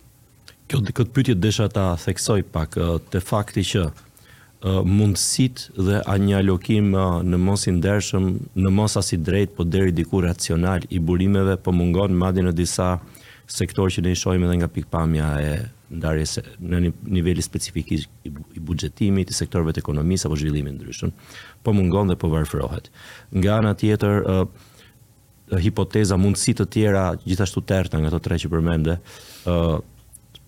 [0.70, 2.76] kjo këtë pytje desha ta theksoj pak
[3.10, 3.82] te fakti që
[4.86, 8.26] mundësit dhe a një alokim në mos i ndershëm,
[8.60, 12.52] në mos as i drejt, po deri diku racional i burimeve, po mungon madje në
[12.58, 12.90] disa
[13.50, 15.50] sektorë që ne i shohim edhe nga pikpamja e
[15.90, 21.10] ndarjes në niveli specifik i buxhetimit, i sektorëve të ekonomisë apo zhvillimit ndryshëm,
[21.66, 22.92] po mungon dhe po varfërohet.
[23.34, 24.22] Nga ana tjetër,
[25.64, 29.00] hipoteza mundësit të tjera gjithashtu të nga ato tre që përmende,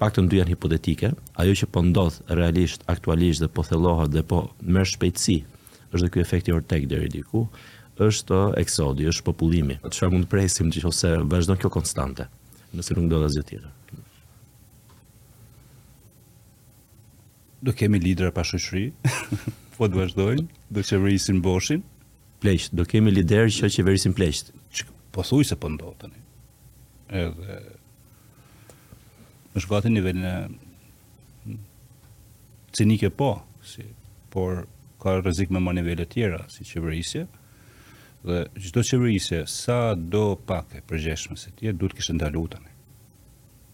[0.03, 4.38] pak të janë hipotetike, ajo që po ndodh realisht, aktualisht dhe po thellohet dhe po
[4.66, 5.36] merr shpejtësi,
[5.94, 7.44] është ky efekti Ortega deri diku,
[8.03, 9.76] është eksodi, është popullimi.
[9.84, 12.26] Çfarë mund të presim nëse vazhdon kjo konstante,
[12.74, 14.03] nëse nuk do asgjë tjetër?
[17.62, 18.88] Do kemi lidera pa shushri,
[19.76, 21.84] po të vazhdojnë, do që qeverisin boshin.
[22.42, 24.48] Pleqt, do kemi lider që qeverisin pleqt.
[25.14, 26.18] Po thuj se po ndodh tani.
[27.22, 27.61] Edhe
[29.57, 30.34] është gati nivelin e
[32.72, 33.32] cinike po,
[33.64, 33.84] si,
[34.32, 34.62] por
[35.03, 37.26] ka rrezik me më nivele tjera si çeverisje
[38.22, 42.70] Dhe çdo çeverisje sa do pak e përgjeshme se ti duhet të ndalu tani.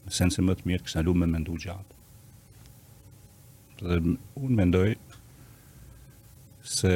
[0.08, 1.96] Në sensin më të mirë kishë ndalu me mendu gjatë.
[3.84, 3.98] Dhe
[4.40, 4.94] unë mendoj
[6.64, 6.94] se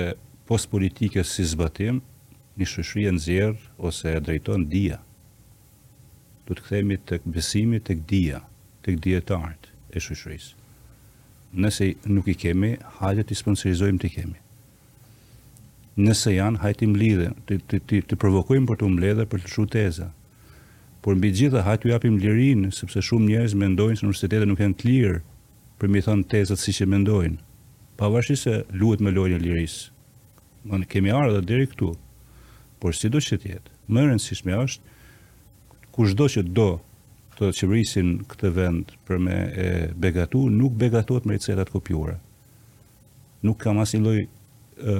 [0.48, 2.00] post politike si zbatim
[2.56, 5.02] një shëshri e nëzjerë ose e drejton dhja.
[6.48, 8.40] Du të këthemi të besimi të këdhja
[8.86, 9.66] këtë dietarët
[9.96, 10.54] e shoqërisë.
[11.62, 14.38] Nëse nuk i kemi, hajtë të sponsorizojmë të kemi.
[16.00, 19.50] Nëse janë, hajtë të mlidhe, të, të, të, të provokojmë për të mledhe, për të
[19.52, 20.06] shu teza.
[21.04, 24.78] Por mbi gjitha, hajtë të japim lirinë, sepse shumë njerëz mendojnë se universitetet nuk janë
[24.80, 25.18] të lirë
[25.80, 27.40] për mi thonë tezat si që mendojnë.
[28.00, 29.90] Pavashi se luet me lojnë e lirisë.
[30.70, 31.92] Më në kemi arë dhe diri këtu.
[32.80, 34.96] Por si do që tjetë, më rëndësishme është,
[35.94, 36.70] kushdo që do
[37.38, 42.18] të qëvrisin këtë vend për me e, begatu, nuk begatot me recetat kopjore.
[43.46, 44.18] Nuk kam asë loj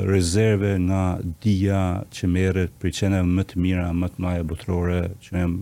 [0.07, 1.03] rezerve nga
[1.43, 1.79] dia
[2.15, 5.57] që merët për qene më të mira, më të mlaje botërore, që jem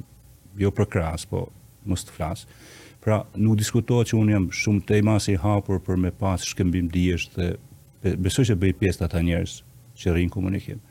[0.60, 1.44] jo për krasë, po
[1.88, 2.58] mos të flasë.
[3.00, 6.90] Pra, nuk diskutohet që unë jam shumë të imas i hapur për me pas shkëmbim
[6.92, 9.54] dhjesht dhe besoj që bëj pjesë të ata njerës
[10.02, 10.82] që rrinë komunikim.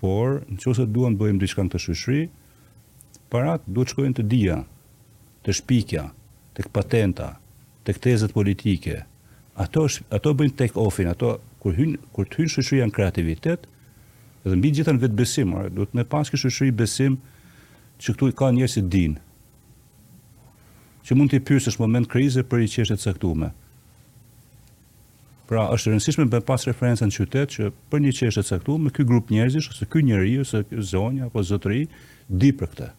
[0.00, 2.22] Por, në që se të bëjmë diçkan të shushri,
[3.30, 4.56] parat duhet shkojnë të dia,
[5.46, 6.02] të shpikja,
[6.56, 7.28] të patenta,
[7.86, 9.04] të tezat politike.
[9.62, 13.66] Ato, ato bëjnë take ofin, ato kur, hyn, kur të hynë shëshuja në kreativitet,
[14.44, 17.18] edhe mbi gjithën vetë besim, duhet me pas kështë shëshuja besim
[18.00, 19.14] që këtu i ka njerë si din,
[21.06, 23.50] që mund i pyrës është moment krize për i qeshtet sektume.
[25.50, 29.32] Pra, është rëndësishme me pas referenca në qytet që për një qeshtet sektume, këj grup
[29.34, 30.62] njerëzish, ose këj njeri, ose
[30.92, 31.86] zonja, apo zotëri,
[32.30, 32.90] di për këtë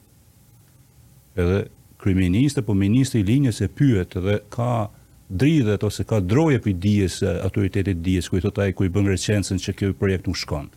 [1.35, 1.65] edhe
[2.01, 4.89] kryeministë po ministri i linjës e pyet dhe ka
[5.29, 9.07] dridhet ose ka droje për dijes autoritetit dijes ku i thot ai ku i bën
[9.13, 10.67] recensën se ky projekt nuk shkon.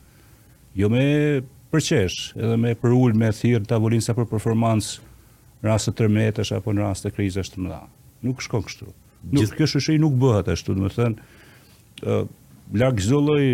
[0.78, 1.40] Jo me
[1.74, 5.00] përqesh, edhe me përul me thirr tavolin sa për performancë
[5.64, 7.80] në rast të tërmetesh apo në raste të krizës të mëdha.
[8.26, 8.90] Nuk shkon kështu.
[9.32, 9.56] Nuk Gjith...
[9.58, 11.14] kjo shëshi nuk bëhet ashtu, do të them,
[12.04, 12.32] ë uh,
[12.78, 13.44] larg çdo lloj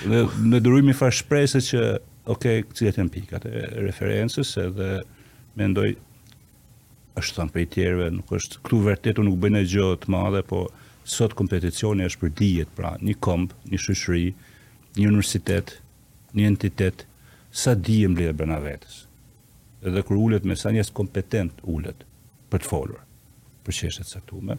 [0.10, 1.84] Dhe në dërujmi fa shprese që...
[2.28, 4.90] Oke, okay, cilat e në pikat e referensës edhe...
[5.58, 5.90] Me ndoj...
[7.18, 8.62] është thënë për i tjerëve, nuk është...
[8.68, 10.66] Këtu vërtetu nuk bëjnë e gjotë të madhe, po...
[11.08, 12.94] Sot kompeticioni është për dijet, pra...
[13.02, 14.26] Një komp, një shushri,
[15.00, 15.78] një universitet,
[16.38, 17.08] një entitet...
[17.58, 19.06] Sa dijem lidhe brëna vetës.
[19.88, 22.04] Edhe kër ullet me sa njës kompetent ullet
[22.52, 23.04] për të folur
[23.68, 24.56] për çështje të caktuara.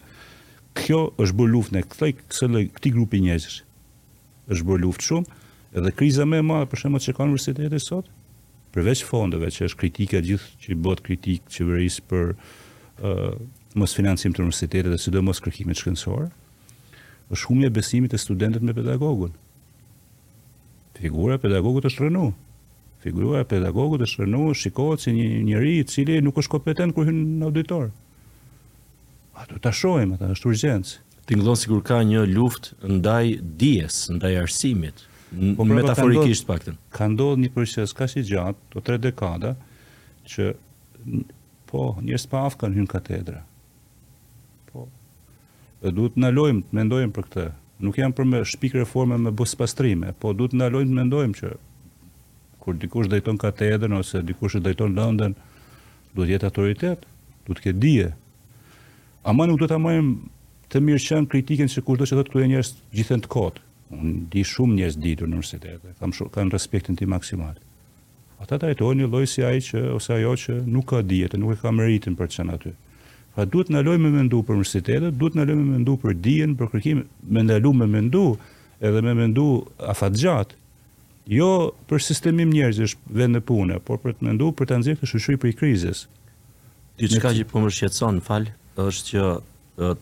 [0.79, 2.11] Kjo është bërë luftë në këtë
[2.77, 3.63] këtë grupi njerëzish.
[4.53, 5.39] Është bërë luftë shumë
[5.79, 8.07] edhe kriza më e madhe për shembull që kanë universitetet sot
[8.73, 13.35] përveç fondeve që është kritika gjithë që bëhet kritik qeverisë për ë uh,
[13.79, 16.29] mos financim të universiteteve dhe sidomos kërkimet shkencore
[17.37, 19.35] është humbja e besimit të studentëve me pedagogun.
[20.99, 22.27] Figura e pedagogut është rënë.
[23.05, 27.07] Figura e pedagogut është rënë, shikohet si një njerëz i cili nuk është kompetent kur
[27.11, 27.91] hyn në auditor.
[29.39, 30.97] A du të shojmë, ata është urgjencë.
[31.29, 36.75] Tinglon si kur ka një luft ndaj dies, ndaj arsimit, po, pra, metaforikisht pak të.
[36.97, 39.53] Ka ndodhë një proces ka si gjatë, të tre dekada,
[40.33, 40.49] që
[41.69, 43.43] po, njërës pa afë kanë hynë katedra.
[44.73, 44.87] Po,
[45.85, 47.47] e du të nalojmë, të mendojmë për këtë.
[47.87, 51.41] Nuk jam për me shpik reforme me bës pastrime, po du të nalojmë, të mendojmë
[51.43, 51.53] që
[52.65, 55.37] kur dikush dhejton katedrën ose dikush dhejton lëndën,
[56.17, 57.05] duhet jetë autoritet,
[57.45, 58.09] duhet të ke dije,
[59.29, 60.15] ama nuk do ta marrim
[60.73, 63.61] të mirë qen kritikën se do që thotë këtu janë njerëz gjithën të kot.
[63.93, 67.55] Unë di shumë njerëz ditur në universitet, kam shumë kanë respektin tim maksimal.
[68.41, 71.73] Ata trajtojnë lloj si ai që ose ajo që nuk ka dijet, nuk e ka
[71.75, 72.73] meritën për të qenë aty.
[73.37, 76.55] Pra duhet na lojmë me mendu për universitetet, duhet na lojmë me mendu për dijen,
[76.59, 77.03] për kërkim,
[77.33, 78.23] me ndalu me mendu
[78.81, 79.47] edhe me mendu
[79.93, 80.55] afatgjat.
[81.29, 81.49] Jo
[81.91, 85.43] për sistemim njerëzish vend në pune, por për të mendu për ta nxjerrë këtë për
[85.45, 86.07] prej krizës.
[86.99, 88.49] Diçka që po më shqetëson, fal,
[88.79, 89.95] është që uh,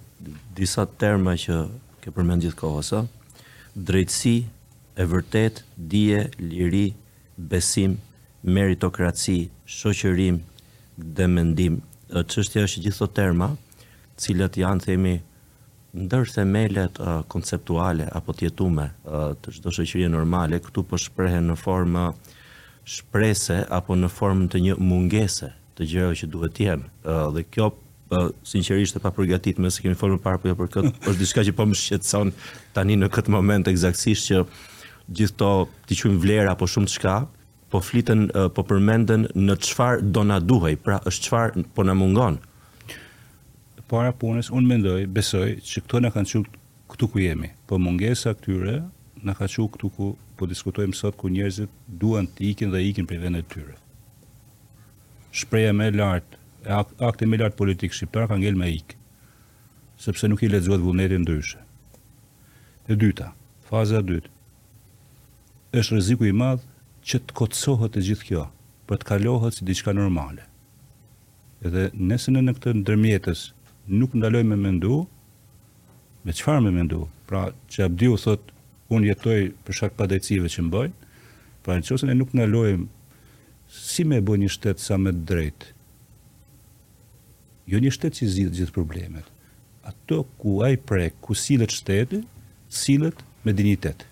[0.56, 1.56] disa terma që
[2.04, 3.38] ke përmend gjithkohës, ë,
[3.88, 4.34] drejtësi
[5.02, 6.86] e vërtet, dije, liri,
[7.36, 7.96] besim,
[8.46, 10.40] meritokraci, shoqërim
[11.16, 11.80] dhe mendim.
[12.12, 13.50] Çështja është gjithë këto terma,
[14.16, 15.14] të cilët janë themi
[15.96, 21.48] ndër themelet uh, konceptuale apo të jetueme uh, të çdo shoqërie normale, këtu po shprehen
[21.50, 22.06] në formë
[22.86, 26.88] shprese apo në formë të një mungese të gjërave që duhet të jenë.
[27.08, 27.72] Uh, dhe kjo
[28.08, 31.20] po sinqerisht e papërgatitur se kemi folur më parë po jo për, për këtë, është
[31.22, 32.32] diçka që po më shqetëson
[32.76, 34.42] tani në këtë moment eksaktësisht që
[35.18, 35.50] gjithë këto
[35.88, 37.16] ti quajm vlera apo shumë çka,
[37.70, 42.38] po flitën po përmenden në çfarë do na duhej, pra është çfarë po na mungon.
[43.90, 46.46] Para punës unë mendoj, besoj që këto na kanë çuar
[46.90, 47.52] këtu ku jemi.
[47.70, 48.80] Po mungesa këtyre
[49.22, 53.06] na ka çuar këtu ku po diskutojmë sot ku njerëzit duan të ikin dhe ikin
[53.06, 53.78] prej vendeve tyre.
[55.32, 56.35] Shpreha më e lartë
[56.68, 58.96] akti me lartë politikë shqiptar ka ngel me ikë,
[60.02, 61.60] sepse nuk i ledzohet vullnetin ndryshe.
[62.90, 63.32] E dyta,
[63.68, 64.30] faza dytë,
[65.76, 66.66] është rëziku i madhë
[67.06, 68.44] që të kocohet të gjithë kjo,
[68.88, 70.44] për të kalohet si diçka normale.
[71.66, 73.46] Edhe nëse në në këtë ndërmjetës
[73.98, 75.04] nuk ndalojmë me mendu,
[76.26, 78.42] me qëfar me mendu, pra që abdiu thot,
[78.90, 81.12] unë jetoj për shak pa dajcive që mbojnë,
[81.62, 82.86] pra në qësën e nuk ndalojmë
[83.74, 85.75] si me bëj një shtetë sa me drejtë,
[87.70, 89.26] jo një shtetë që zhjithë gjithë problemet.
[89.86, 92.22] Ato ku a i prek, ku silet shtetë,
[92.70, 94.02] silet me dignitet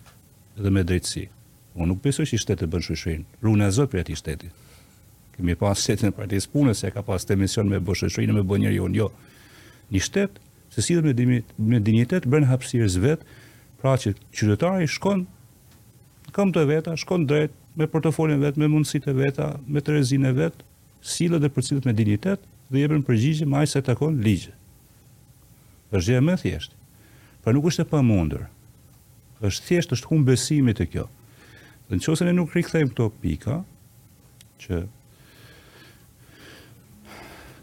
[0.59, 1.27] dhe me drejtësi.
[1.75, 4.51] Unë nuk besoj që i shtetë të bënë shushrin, rrune e për ati shtetë.
[5.35, 8.43] Kemi pas shtetën e partijës punës, e ka pas të mision me bënë shushrin me
[8.43, 9.09] bënë njërë jonë, jo.
[9.91, 10.41] Një shtetë,
[10.75, 11.07] se silet
[11.59, 13.27] me dignitet, bërë në hapsirës vetë,
[13.83, 15.27] pra që qytetari shkon,
[16.35, 20.33] kam të veta, shkon drejtë, me portofolin vetë, me mundësit e veta, me të e
[20.43, 20.67] vetë,
[21.05, 24.49] silet dhe përcilet me dignitetë, dhe jepën përgjigje më aq sa takon ligj.
[25.95, 26.73] Është gjë më thjesht.
[26.73, 27.53] thjeshtë.
[27.53, 28.47] nuk është e pamundur.
[29.43, 31.09] Është thjesht është humb besimi te kjo.
[31.89, 33.65] Dhe në qëse ne nuk rikëthejmë këto pika,
[34.61, 34.87] që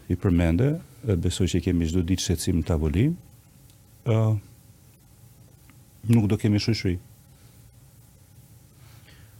[0.08, 3.16] i përmende, e besoj që kemi gjithë ditë shetsim në tavolin,
[6.08, 6.98] nuk do kemi shushri.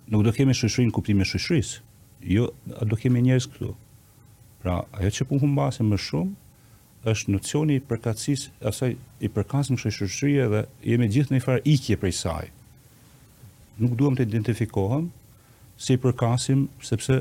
[0.07, 1.81] Nuk do kemi shushri në kuptim e shushris.
[2.21, 2.51] Jo,
[2.81, 3.75] a do kemi njerës këtu.
[4.63, 6.35] Pra, ajo që punë humbasin më shumë,
[7.11, 9.91] është nocioni i përkacis, asaj i përkasim që
[10.31, 10.61] i dhe
[10.93, 12.47] jemi gjithë në i farë ikje prej saj.
[13.83, 15.09] Nuk duham të identifikohem,
[15.83, 17.17] si i përkasim, sepse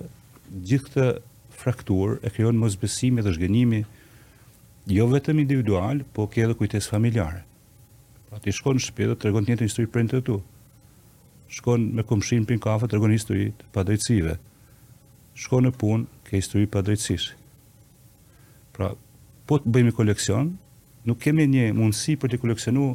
[0.69, 1.07] gjithë të
[1.63, 3.81] frakturë e kryon mëzbesimi dhe shgënimi,
[4.93, 7.41] jo vetëm individual, po ke edhe kujtes familjare.
[8.29, 10.37] Pra, ti shkon në shpjede, të regon të njëtë një histori për në të tu.
[11.57, 14.37] Shkon me këmshin për në kafe, të histori për drejtësive
[15.37, 17.31] shko në punë, ke histori pa drejtësish.
[18.75, 18.91] Pra,
[19.47, 20.53] po të bëjmë koleksion,
[21.07, 22.89] nuk kemi një mundësi për të koleksionu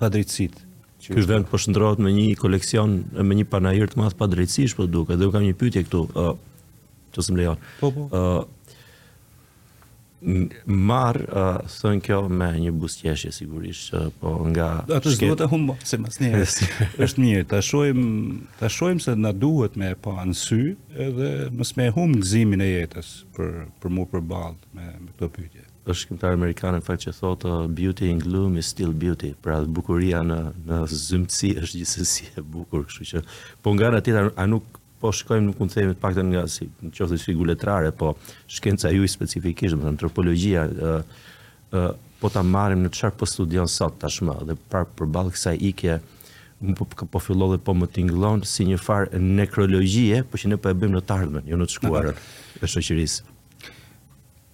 [0.00, 0.62] pa drejtësit.
[1.08, 4.86] Ky vend po shndrohet me një koleksion me një panajër të madh pa drejtësish, po
[4.90, 5.20] duket.
[5.20, 6.64] Dhe u kam një pyetje këtu, ë,
[7.14, 7.60] të sem lejon.
[7.80, 8.08] Po po.
[8.12, 8.57] ë
[10.20, 11.26] marë,
[11.70, 14.70] thënë kjo me një busqeshje sigurisht, po nga...
[14.90, 16.48] A të zdo të humbo, se mas njerë.
[17.06, 20.60] është mirë, të shojmë, se na duhet me pa në sy,
[21.06, 25.64] edhe mës me humë gëzimin e jetës për, për mu për balë me, këto pytje.
[25.88, 30.20] është këmëtar Amerikanë në fakt që thotë, beauty in gloom is still beauty, pra bukuria
[30.20, 33.22] në, në zëmëci është gjithësësi e bukur, kështu që...
[33.62, 34.66] Po nga në tjetë, a nuk
[35.00, 38.14] po shkojmë në kundërshtim të paktën nga si në qoftë si figurë letrare, po
[38.50, 41.88] shkenca juaj specifikisht, do të thënë antropologjia, ë ë
[42.18, 45.98] po ta marrim në çfarë po studion sot tashmë dhe pa përballë kësaj ikje
[46.66, 50.58] un po po fillo dhe po më tingëllon si një far nekrologjie, por që ne
[50.58, 52.22] po e bëjmë në të ardhmen, jo në të shkuarën
[52.64, 53.28] e shoqërisë.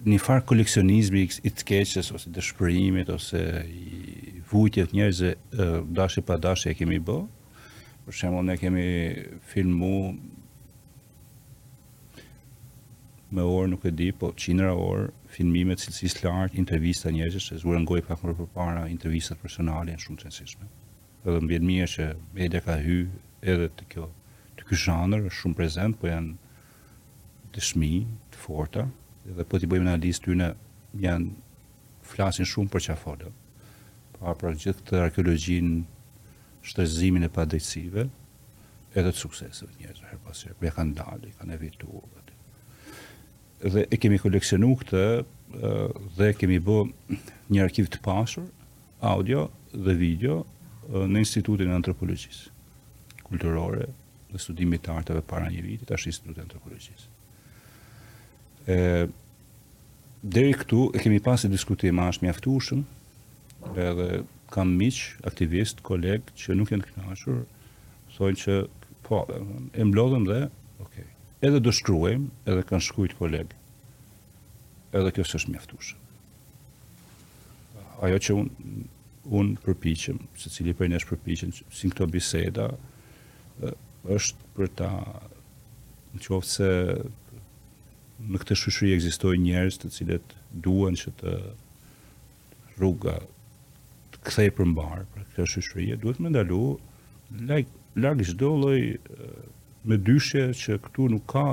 [0.05, 3.41] Një far koleksionizmi i të keqes ose dëshpërimit ose
[3.73, 5.31] i vujtjeve njerëzve
[5.97, 7.23] dashi pa dashje e kemi bë,
[8.05, 8.83] për shemë, ne kemi
[9.49, 9.91] filmu
[13.35, 17.57] me orë nuk e di, po qindra orë, filmime të cilësis lartë, intervista njëzës, se
[17.63, 20.67] zhurën ngoj pak mërë për para, intervistat personali janë shumë të nësishme.
[21.25, 22.05] Edhe më vjetë mirë që
[22.37, 22.99] media ka hy
[23.53, 24.05] edhe të kjo,
[24.59, 26.37] të kjo shanër, shumë prezent, po janë
[27.57, 27.91] të shmi,
[28.31, 28.85] të forta,
[29.25, 30.51] edhe po t'i bëjmë në analizë ty në
[31.03, 33.33] janë flasin shumë për qafodë.
[33.33, 34.21] fodë.
[34.21, 35.75] Pa, pra gjithë të arkeologjinë
[36.65, 38.05] shtërzimin e padrejtësive
[38.97, 40.55] edhe të sukseseve njerëzve her pas herë.
[40.65, 42.37] Ja kanë dalë, kanë evituar aty.
[43.75, 45.03] Dhe e kemi koleksionu këtë
[46.17, 46.77] dhe kemi bë
[47.53, 48.47] një arkiv të pasur
[49.05, 49.45] audio
[49.75, 50.41] dhe video
[51.05, 52.51] në Institutin e Antropologjisë
[53.25, 53.87] Kulturore
[54.31, 57.13] dhe Studimit të Arteve para një viti tash Institutit e Antropologjisë.
[58.65, 58.79] Ë
[60.25, 62.79] deri këtu e kemi pasë diskutim a është mjaftueshëm
[63.81, 64.07] edhe
[64.53, 67.41] kam miq, aktivist, koleg që nuk janë kënaqur,
[68.15, 68.57] thonë që
[69.05, 69.21] po,
[69.73, 70.39] e mblodhëm dhe,
[70.83, 70.97] ok.
[71.45, 73.53] Edhe do shkruajm, edhe kanë shkruajt koleg.
[74.95, 76.11] Edhe kjo s'është mjaftueshëm.
[78.05, 78.83] Ajo që un
[79.25, 82.67] un përpiqem, secili prej nesh përpiqen, si këto biseda
[84.13, 84.89] është për ta
[86.13, 86.67] në qoftë se
[88.29, 91.33] në këtë shushri egzistoj njerës të cilet duen që të
[92.77, 93.15] rruga
[94.27, 95.03] kthej për mbar.
[95.13, 96.61] Pra kjo shoqërie duhet më ndalu
[97.49, 98.81] like larg çdo lloj
[99.87, 101.45] me dyshje që këtu nuk ka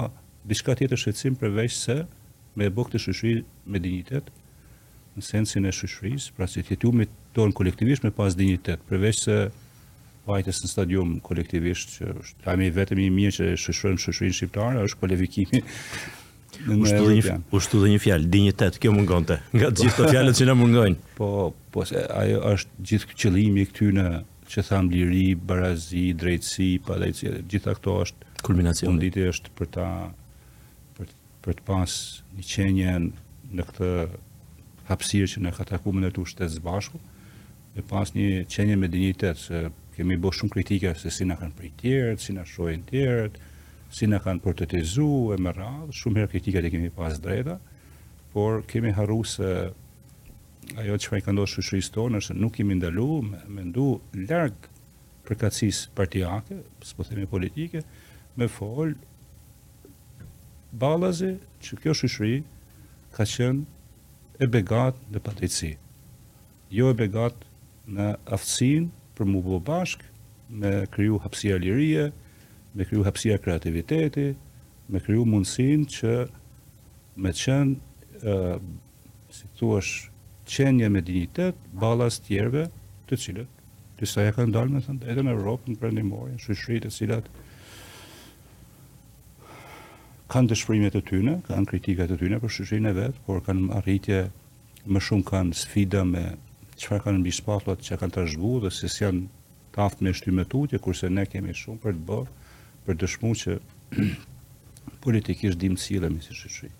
[0.48, 1.98] diçka tjetër shqetësim përveç se
[2.58, 3.34] me bëk të shëshri
[3.68, 4.26] me dinitet,
[5.16, 7.06] në sensin e shëshris, pra që tjetu me
[7.36, 9.36] tonë kolektivisht me pas dinitet, përveç se
[10.26, 15.00] pajtës në stadium kolektivisht, që është i vetëm i mirë që shëshrën shëshrin shqiptare, është
[15.00, 15.62] polevikimi
[16.68, 20.54] U shtu dhe një fjalë, dignitet, kjo mungonte, nga të gjithë të fjalët që në
[20.60, 20.98] mungojnë.
[21.16, 21.28] Po,
[21.72, 24.04] po se ajo është gjithë qëllimi këty në
[24.52, 28.90] që thamë liri, barazi, drejtësi, padrejtësi, gjitha këto është kulminacioni.
[28.92, 29.86] Funditi është për ta
[30.98, 31.14] për,
[31.46, 31.94] për të pas
[32.36, 32.94] një qenje
[33.56, 33.90] në këtë
[34.92, 37.00] hapësirë që në ka taku në të ushtetës bashku,
[37.74, 39.64] dhe pas një qenje me dignitet, se
[39.96, 43.40] kemi bo shumë kritike se si në kanë prej tjerët, si në shojnë tjerët,
[43.92, 46.90] si në kanë për të të zu e më radhë, shumë herë kritikat e kemi
[46.96, 47.58] pas drejta,
[48.32, 49.48] por kemi harru se
[50.80, 53.08] ajo që fajnë ka ndodhë shushëris tonë, është nuk kemi ndalu,
[53.52, 53.84] me ndu
[54.22, 54.70] largë
[55.28, 57.82] përkacis partijake, së po themi politike,
[58.40, 58.94] me fol
[60.72, 61.34] balazi
[61.66, 62.40] që kjo shushëri
[63.12, 65.74] ka qënë e begat në patrici.
[66.72, 67.44] Jo e begat
[67.92, 68.88] në aftësin
[69.18, 70.00] për mu bo bashk,
[70.48, 72.08] me kryu hapsia lirije,
[72.74, 74.32] me kryu hapsia kreativiteti,
[74.88, 76.12] me kryu mundësin që
[77.22, 77.76] me qenë,
[78.24, 78.56] uh,
[79.32, 79.80] si të
[80.52, 82.64] qenje me dignitet, balas tjerve
[83.08, 83.50] të cilët,
[84.00, 87.28] disa ja kanë dalë me të edhe në Europë, në prendimorin, shushri të cilat
[90.32, 94.22] kanë dëshpërimet të tyne, kanë kritikat të tyne për shushri e vetë, por kanë arritje
[94.88, 96.24] më shumë kanë sfida me
[96.80, 99.26] qëfar kanë në bispatlat që kanë të zhbu dhe se si janë
[99.72, 102.32] taft me shtymetutje, kurse ne kemi shumë për të bërë,
[102.86, 103.56] për dëshmu që
[105.04, 106.70] politikisht dimë cilëm i si shëshri.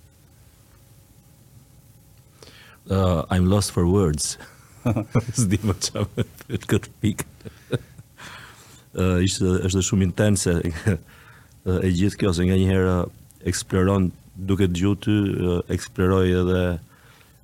[2.92, 4.36] Uh, I'm lost for words.
[5.38, 6.24] Zdi më që me
[6.58, 7.52] të këtë pikë.
[9.02, 12.96] uh, ishte, është shumë intense uh, e gjithë kjo, se nga njëherë
[13.52, 14.10] eksploron
[14.50, 16.64] duke të gjutë, uh, eksploroj edhe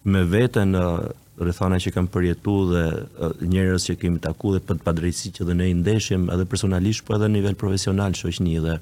[0.08, 1.08] me vetën uh,
[1.42, 5.68] rrethana që kam përjetuar dhe njerëz që kemi taku dhe për padrejësi që dhe ne
[5.72, 8.78] i ndeshim edhe personalisht po edhe në nivel profesional shoqëni dhe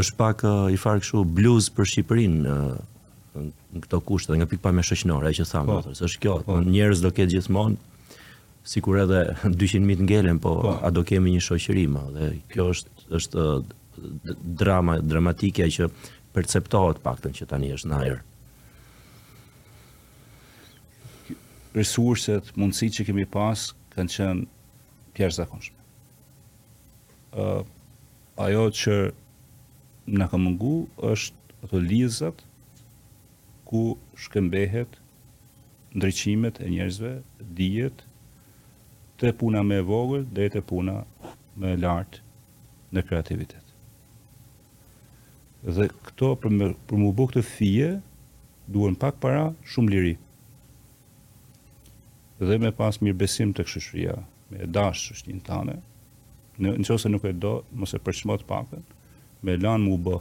[0.00, 5.32] është pak i far kështu bluz për Shqipërinë në këto kushte dhe nga pikpamja e
[5.40, 7.76] që tham po, është kjo po, njerëz do ketë gjithmonë
[8.70, 12.72] sikur edhe 200 mijë ngelen po, po a do kemi një shoqëri më dhe kjo
[12.74, 15.88] është është drama dramatike që
[16.34, 18.18] perceptohet paktën që tani është ndajër
[21.74, 24.46] resurset, mundësi që kemi pas, kanë qenë
[25.16, 25.78] pjerës dhe konshme.
[28.40, 28.94] ajo që
[30.16, 30.74] në ka mëngu
[31.12, 32.38] është ato lizat
[33.68, 33.82] ku
[34.22, 34.90] shkëmbehet
[35.94, 37.12] ndryqimet e njerëzve,
[37.56, 37.96] dijet,
[39.18, 40.96] të puna me vogël dhe të puna
[41.60, 42.18] me lartë
[42.94, 43.66] në kreativitet.
[45.76, 47.90] Dhe këto për më, për bukë të fije,
[48.72, 50.14] duen pak para, shumë liri
[52.48, 54.14] dhe me pas mirë besim të këshushria,
[54.50, 55.74] me e dashë që shtinë tane,
[56.60, 58.82] në që nuk e do, mëse të pakën,
[59.44, 60.20] me lanë mu bë,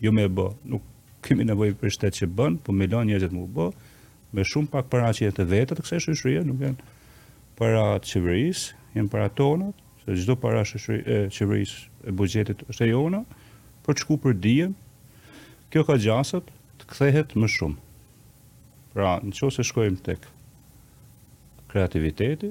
[0.00, 0.82] jo me bë, nuk
[1.24, 3.68] kemi nevoj për shtetë që bënë, po me lanë njëzit mu bë,
[4.34, 6.92] me shumë pak para që jetë të vetët, këse shushria, nuk janë
[7.60, 8.64] para të qëvëris,
[8.96, 11.76] jenë para tonët, se gjdo para qëvëris
[12.08, 13.22] e bugjetit është e jona,
[13.84, 14.76] për që ku për dijen,
[15.72, 17.80] kjo ka gjasët, të kthehet më shumë.
[18.94, 20.28] Pra, në shkojmë tek
[21.74, 22.50] kreativiteti,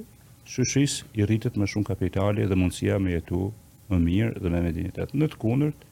[0.52, 3.40] shushis i rritet më shumë kapitali dhe mundësia me jetu
[3.92, 5.14] më mirë dhe me medinitet.
[5.16, 5.86] Në të kundërt,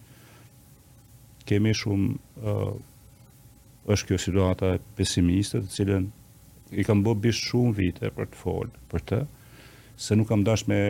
[1.48, 2.56] kemi shumë
[3.96, 6.10] është kjo situata pesimiste të cilën
[6.72, 9.22] i kam bo bishë shumë vite për të folë për të,
[10.02, 10.82] se nuk kam dash me,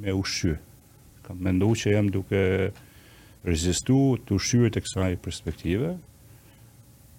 [0.00, 0.56] me ushqy.
[1.26, 2.40] Kam mendu që jem duke
[3.44, 5.92] rezistu të ushqyre të kësaj perspektive,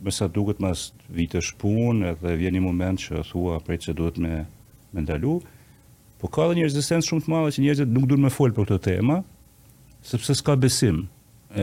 [0.05, 4.41] mësa duket mas vite shpun edhe vjen një moment që thua prej që duhet me
[4.95, 5.33] me ndalu,
[6.21, 8.83] po ka dhe një rezistencë shumë të madhe që njerëzit nuk durmë fol për këtë
[8.87, 9.17] temë,
[10.07, 11.03] sepse s'ka besim.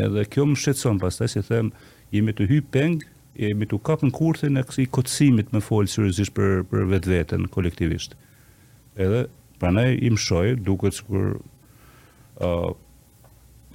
[0.03, 1.72] Edhe kjo më shqetëson pastaj si them,
[2.12, 3.01] jemi të hyj peng,
[3.41, 8.14] jemi të kapën kurthin e kësi kotësimit me fol seriozisht për për vetveten kolektivisht.
[9.01, 9.24] Edhe
[9.62, 12.72] prandaj i shoj, duket sikur ë uh,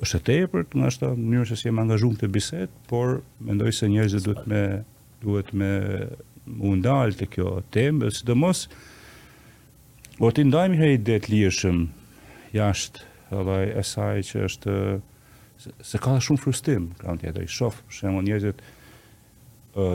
[0.05, 3.89] është tepër të nga shtatë në mënyrë se jemi angazhum këtë bisedë, por mendoj se
[3.89, 4.61] njerëzit duhet me
[5.23, 5.69] duhet me
[6.69, 8.67] u ndalë të kjo temë, sidomos
[10.17, 11.81] Por ti ndajmë një ide të lirshëm
[12.57, 13.03] jashtë
[13.37, 14.73] edhe asaj që është
[15.85, 17.45] se ka shumë frustim kanë tjetër.
[17.45, 18.63] I shoh për shembull njerëzit
[19.77, 19.87] ë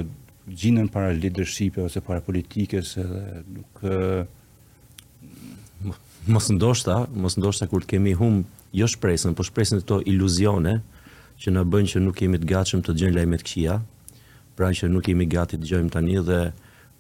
[0.62, 3.24] gjinën para leadership ose para politikës edhe
[3.56, 3.84] nuk
[6.30, 8.44] mos ndoshta, mos ndoshta kur të kemi hum
[8.78, 10.76] jo shpresën, po shpresën këto iluzione
[11.42, 13.78] që na bëjnë që nuk jemi të gatshëm të dëgjojmë lajme të këqija,
[14.54, 16.40] pra që nuk jemi gati të dëgjojmë tani dhe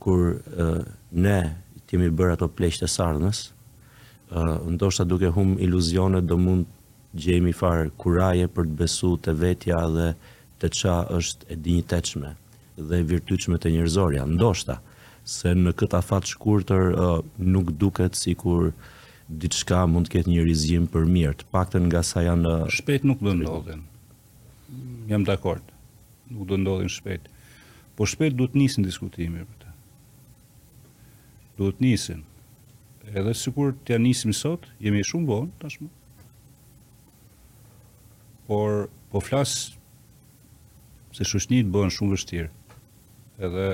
[0.02, 0.80] kur uh,
[1.22, 1.38] ne
[1.92, 3.52] kemi bërë ato të sardhmes.
[4.32, 6.64] ë uh, ndoshta duke hum iluzionet do mund
[7.12, 10.06] gjejmë farë kuraje për të besuar te vetja dhe
[10.58, 12.30] te ç'a është e dinjitetshme
[12.88, 14.24] dhe e virtytshme te njerëzorja.
[14.24, 14.78] Ndoshta
[15.28, 17.20] se në këtë afat shkurtër uh,
[17.52, 18.72] nuk duket sikur
[19.28, 23.20] diçka mund të ketë një rizgjim për mirë, të paktën nga sa janë shpejt nuk
[23.20, 23.84] do ndodhin.
[25.12, 25.66] Jam dakord.
[26.32, 27.28] Nuk do ndodhin shpejt.
[28.00, 29.61] Po shpejt do të nisin diskutimi për
[31.58, 32.22] duhet nisin.
[33.12, 35.88] Edhe sikur të ja nisim sot, jemi shumë vonë tashmë.
[38.46, 39.52] Por po flas
[41.12, 42.48] se shoqënit bëhen shumë vështirë.
[43.48, 43.66] Edhe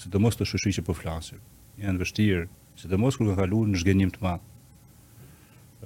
[0.00, 1.42] sidomos të shoqërinë që po flasim,
[1.82, 2.46] janë vështirë,
[2.82, 4.46] sidomos kur kanë kaluar në zhgënjim të madh.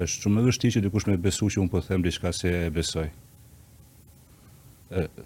[0.05, 2.71] Është shumë e vështirë që dikush më besojë që un po them diçka se e
[2.81, 3.11] besoj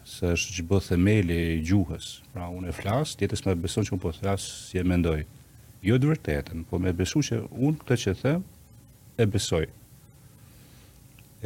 [0.08, 3.90] se është që bëthe themeli i gjuhës, pra unë e flasë, tjetës me beson që
[3.92, 5.26] unë po të flasë si e mendojë
[5.86, 8.44] jo të vërtetën, po me besu që unë këtë që them,
[9.20, 9.64] e besoj.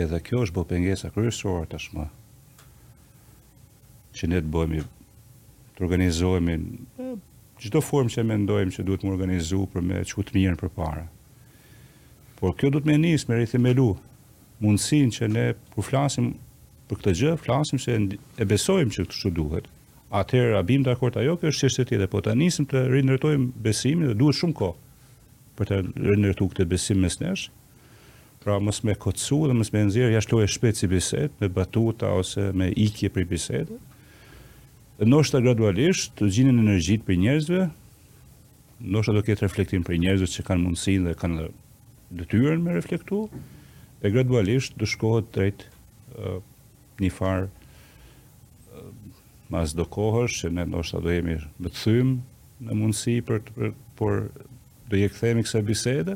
[0.02, 2.06] Edhe kjo është bo pengesa kërësorë shma
[4.16, 4.82] që ne të bëjmë,
[5.76, 6.54] të organizojmë,
[7.60, 10.72] gjithdo formë që me ndojmë që duhet më organizu për me që të mirën për
[10.76, 11.04] para.
[12.40, 13.90] Por kjo duhet me njësë, me rrithi me lu,
[14.62, 16.32] mundësin që ne përflasim
[16.90, 17.98] për këtë gjë, flasim që
[18.42, 19.68] e besojmë që të shu duhet,
[20.12, 23.52] atëherë a bim dakord apo jo, kjo është çështje tjetër, po ta nisim të rindërtojmë
[23.64, 25.12] besimin dhe duhet shumë kohë
[25.56, 27.46] për të rindërtuar këtë besim mes nesh.
[28.42, 32.10] Pra mos me kocu dhe mos me nxjerr jashtë lojë shpejt si bisedë, me batuta
[32.18, 33.78] ose me ikje për bisedë.
[35.06, 37.62] Ndoshta gradualisht të gjinin energjitë për njerëzve,
[38.92, 41.48] ndoshta do ketë reflektim për njerëzve që kanë mundësinë dhe kanë
[42.20, 43.24] detyrën me reflektu,
[44.02, 45.64] e gradualisht do shkohet drejt
[47.02, 47.48] një farë
[49.52, 54.18] mas do kohësh që ne ndoshta do jemi të thymë në mundësi për, për por
[54.88, 56.14] do i kthehemi kësaj bisede.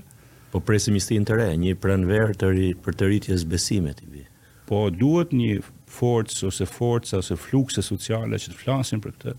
[0.55, 4.23] Po presim histin të re, një pranver të ri për të rritjes besimit i bi.
[4.67, 5.59] Po duhet një
[5.99, 9.35] forcë ose forcë ose flukse sociale që të flasin për këtë.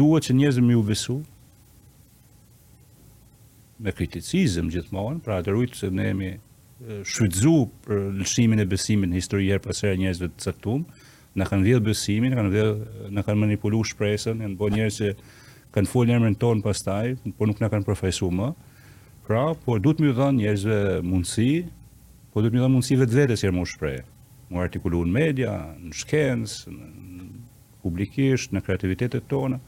[0.00, 1.18] Duhet që njerëzit më u besu
[3.84, 6.32] me kriticizëm gjithmonë, pra të rritë se ne jemi
[7.04, 10.86] shfrytzu për lëshimin e besimit në histori herë pas herë njerëzve të caktuar,
[11.36, 15.10] në kanë vjedhë besimin, kanë vjedh, në kanë manipulu shpresën, janë bërë njerëz që
[15.76, 18.50] kanë folur emrin ton pastaj, por nuk na kanë përfaqësuar më.
[19.26, 21.48] Pra, po duhet më dhënë njerëzve mundësi,
[22.32, 23.98] po duhet më dhënë mundësi vetvetes që më shpreh.
[24.46, 27.28] Në artikulu në media, në shkens, në
[27.84, 29.60] publikisht, në kreativitetet tonë,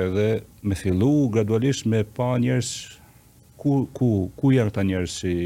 [0.00, 0.26] edhe
[0.68, 2.70] me fillu gradualisht me pa njerës
[3.60, 5.36] ku, ku, ku janë këta njerës si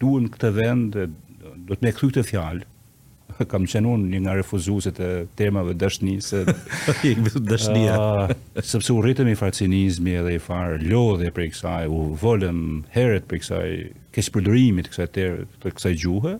[0.00, 1.00] duen këtë vend,
[1.66, 2.66] do të me këthy këtë fjalë,
[3.50, 5.08] kam qenë unë një nga refuzuesit e
[5.38, 6.40] temave dashni se
[7.52, 7.94] dashnia.
[7.96, 12.62] Ah, sepse u rritëm i farcinizmi edhe i far lodhje për kësaj, u volëm
[12.94, 13.68] herët për kësaj
[14.14, 16.36] keq të kësaj ter të kësaj gjuhe.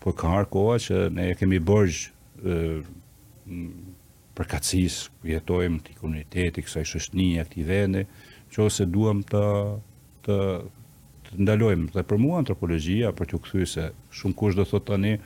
[0.00, 2.08] Por ka ar koha që ne kemi borx
[2.40, 2.80] ë
[4.40, 8.04] për kacis, jetojmë të komuniteti, kësaj shështëni, e këti vende,
[8.54, 9.42] që ose duham të,
[10.24, 10.36] të,
[11.42, 11.90] ndalojmë.
[11.92, 15.18] Dhe për mua antropologjia, për të këthuj se shumë kush do thot tani,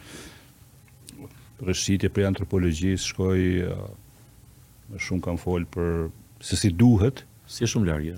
[1.68, 4.20] rëshqitje për antropologjisë, shkoj eh,
[4.92, 5.90] më shumë kam folë për
[6.44, 7.24] se si duhet.
[7.50, 8.16] Si e shumë larje?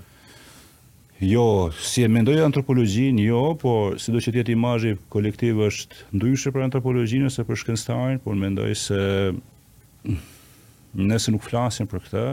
[1.25, 1.43] Jo,
[1.81, 6.67] si e mendoj antropologjin, jo, por si do që tjetë imajë kolektiv është ndryshë për
[6.67, 8.99] antropologjin nëse për shkenstajnë, po por mendoj se
[9.33, 10.19] mm,
[11.09, 12.25] nëse nuk flasim për këtë,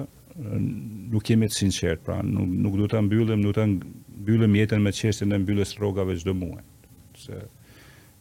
[1.15, 4.83] nuk jemi të sinqert, pra nuk, nuk du të mbyllim, nuk du të mbyllim jetën
[4.85, 6.63] me qeshtin dhe mbyllis rogave gjdo muaj.
[7.25, 7.41] Se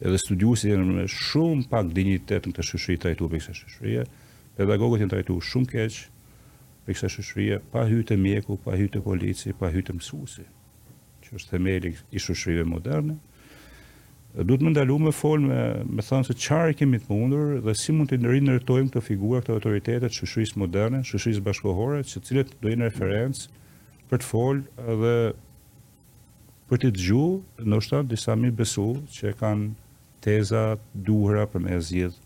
[0.04, 4.02] edhe studiusi janë me shumë pak dignitet në të shushri të rejtu për kësa shushrije,
[4.60, 6.00] pedagogët janë të shumë keq
[6.84, 10.42] për kësa shushrije, pa hytë të mjeku, pa hytë të polici, pa hytë e mësusi,
[11.24, 13.20] që është themeli i shushrive moderne,
[14.34, 18.08] Duhet më ndalu me folë me, me se qarë kemi të mundur dhe si mund
[18.10, 23.44] të nërinë nërëtojmë të figura këtë autoritetet shushris moderne, shushris bashkohore, që cilët do referencë
[24.10, 25.14] për të folë dhe
[26.66, 29.70] për të gjuhë, në është disa mi besu që kanë
[30.24, 30.64] teza,
[30.94, 32.16] duhra për me zjedh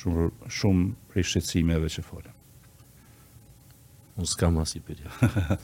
[0.00, 2.36] shumë, shumë prej shqecimeve që folëm.
[4.20, 5.24] Unë s'kam i ja.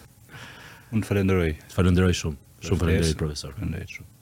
[0.95, 1.51] Unë të falenderoj.
[1.77, 2.41] falenderoj shumë.
[2.69, 3.57] Shumë falenderoj, profesor.
[3.61, 4.16] Falenderoj shumë.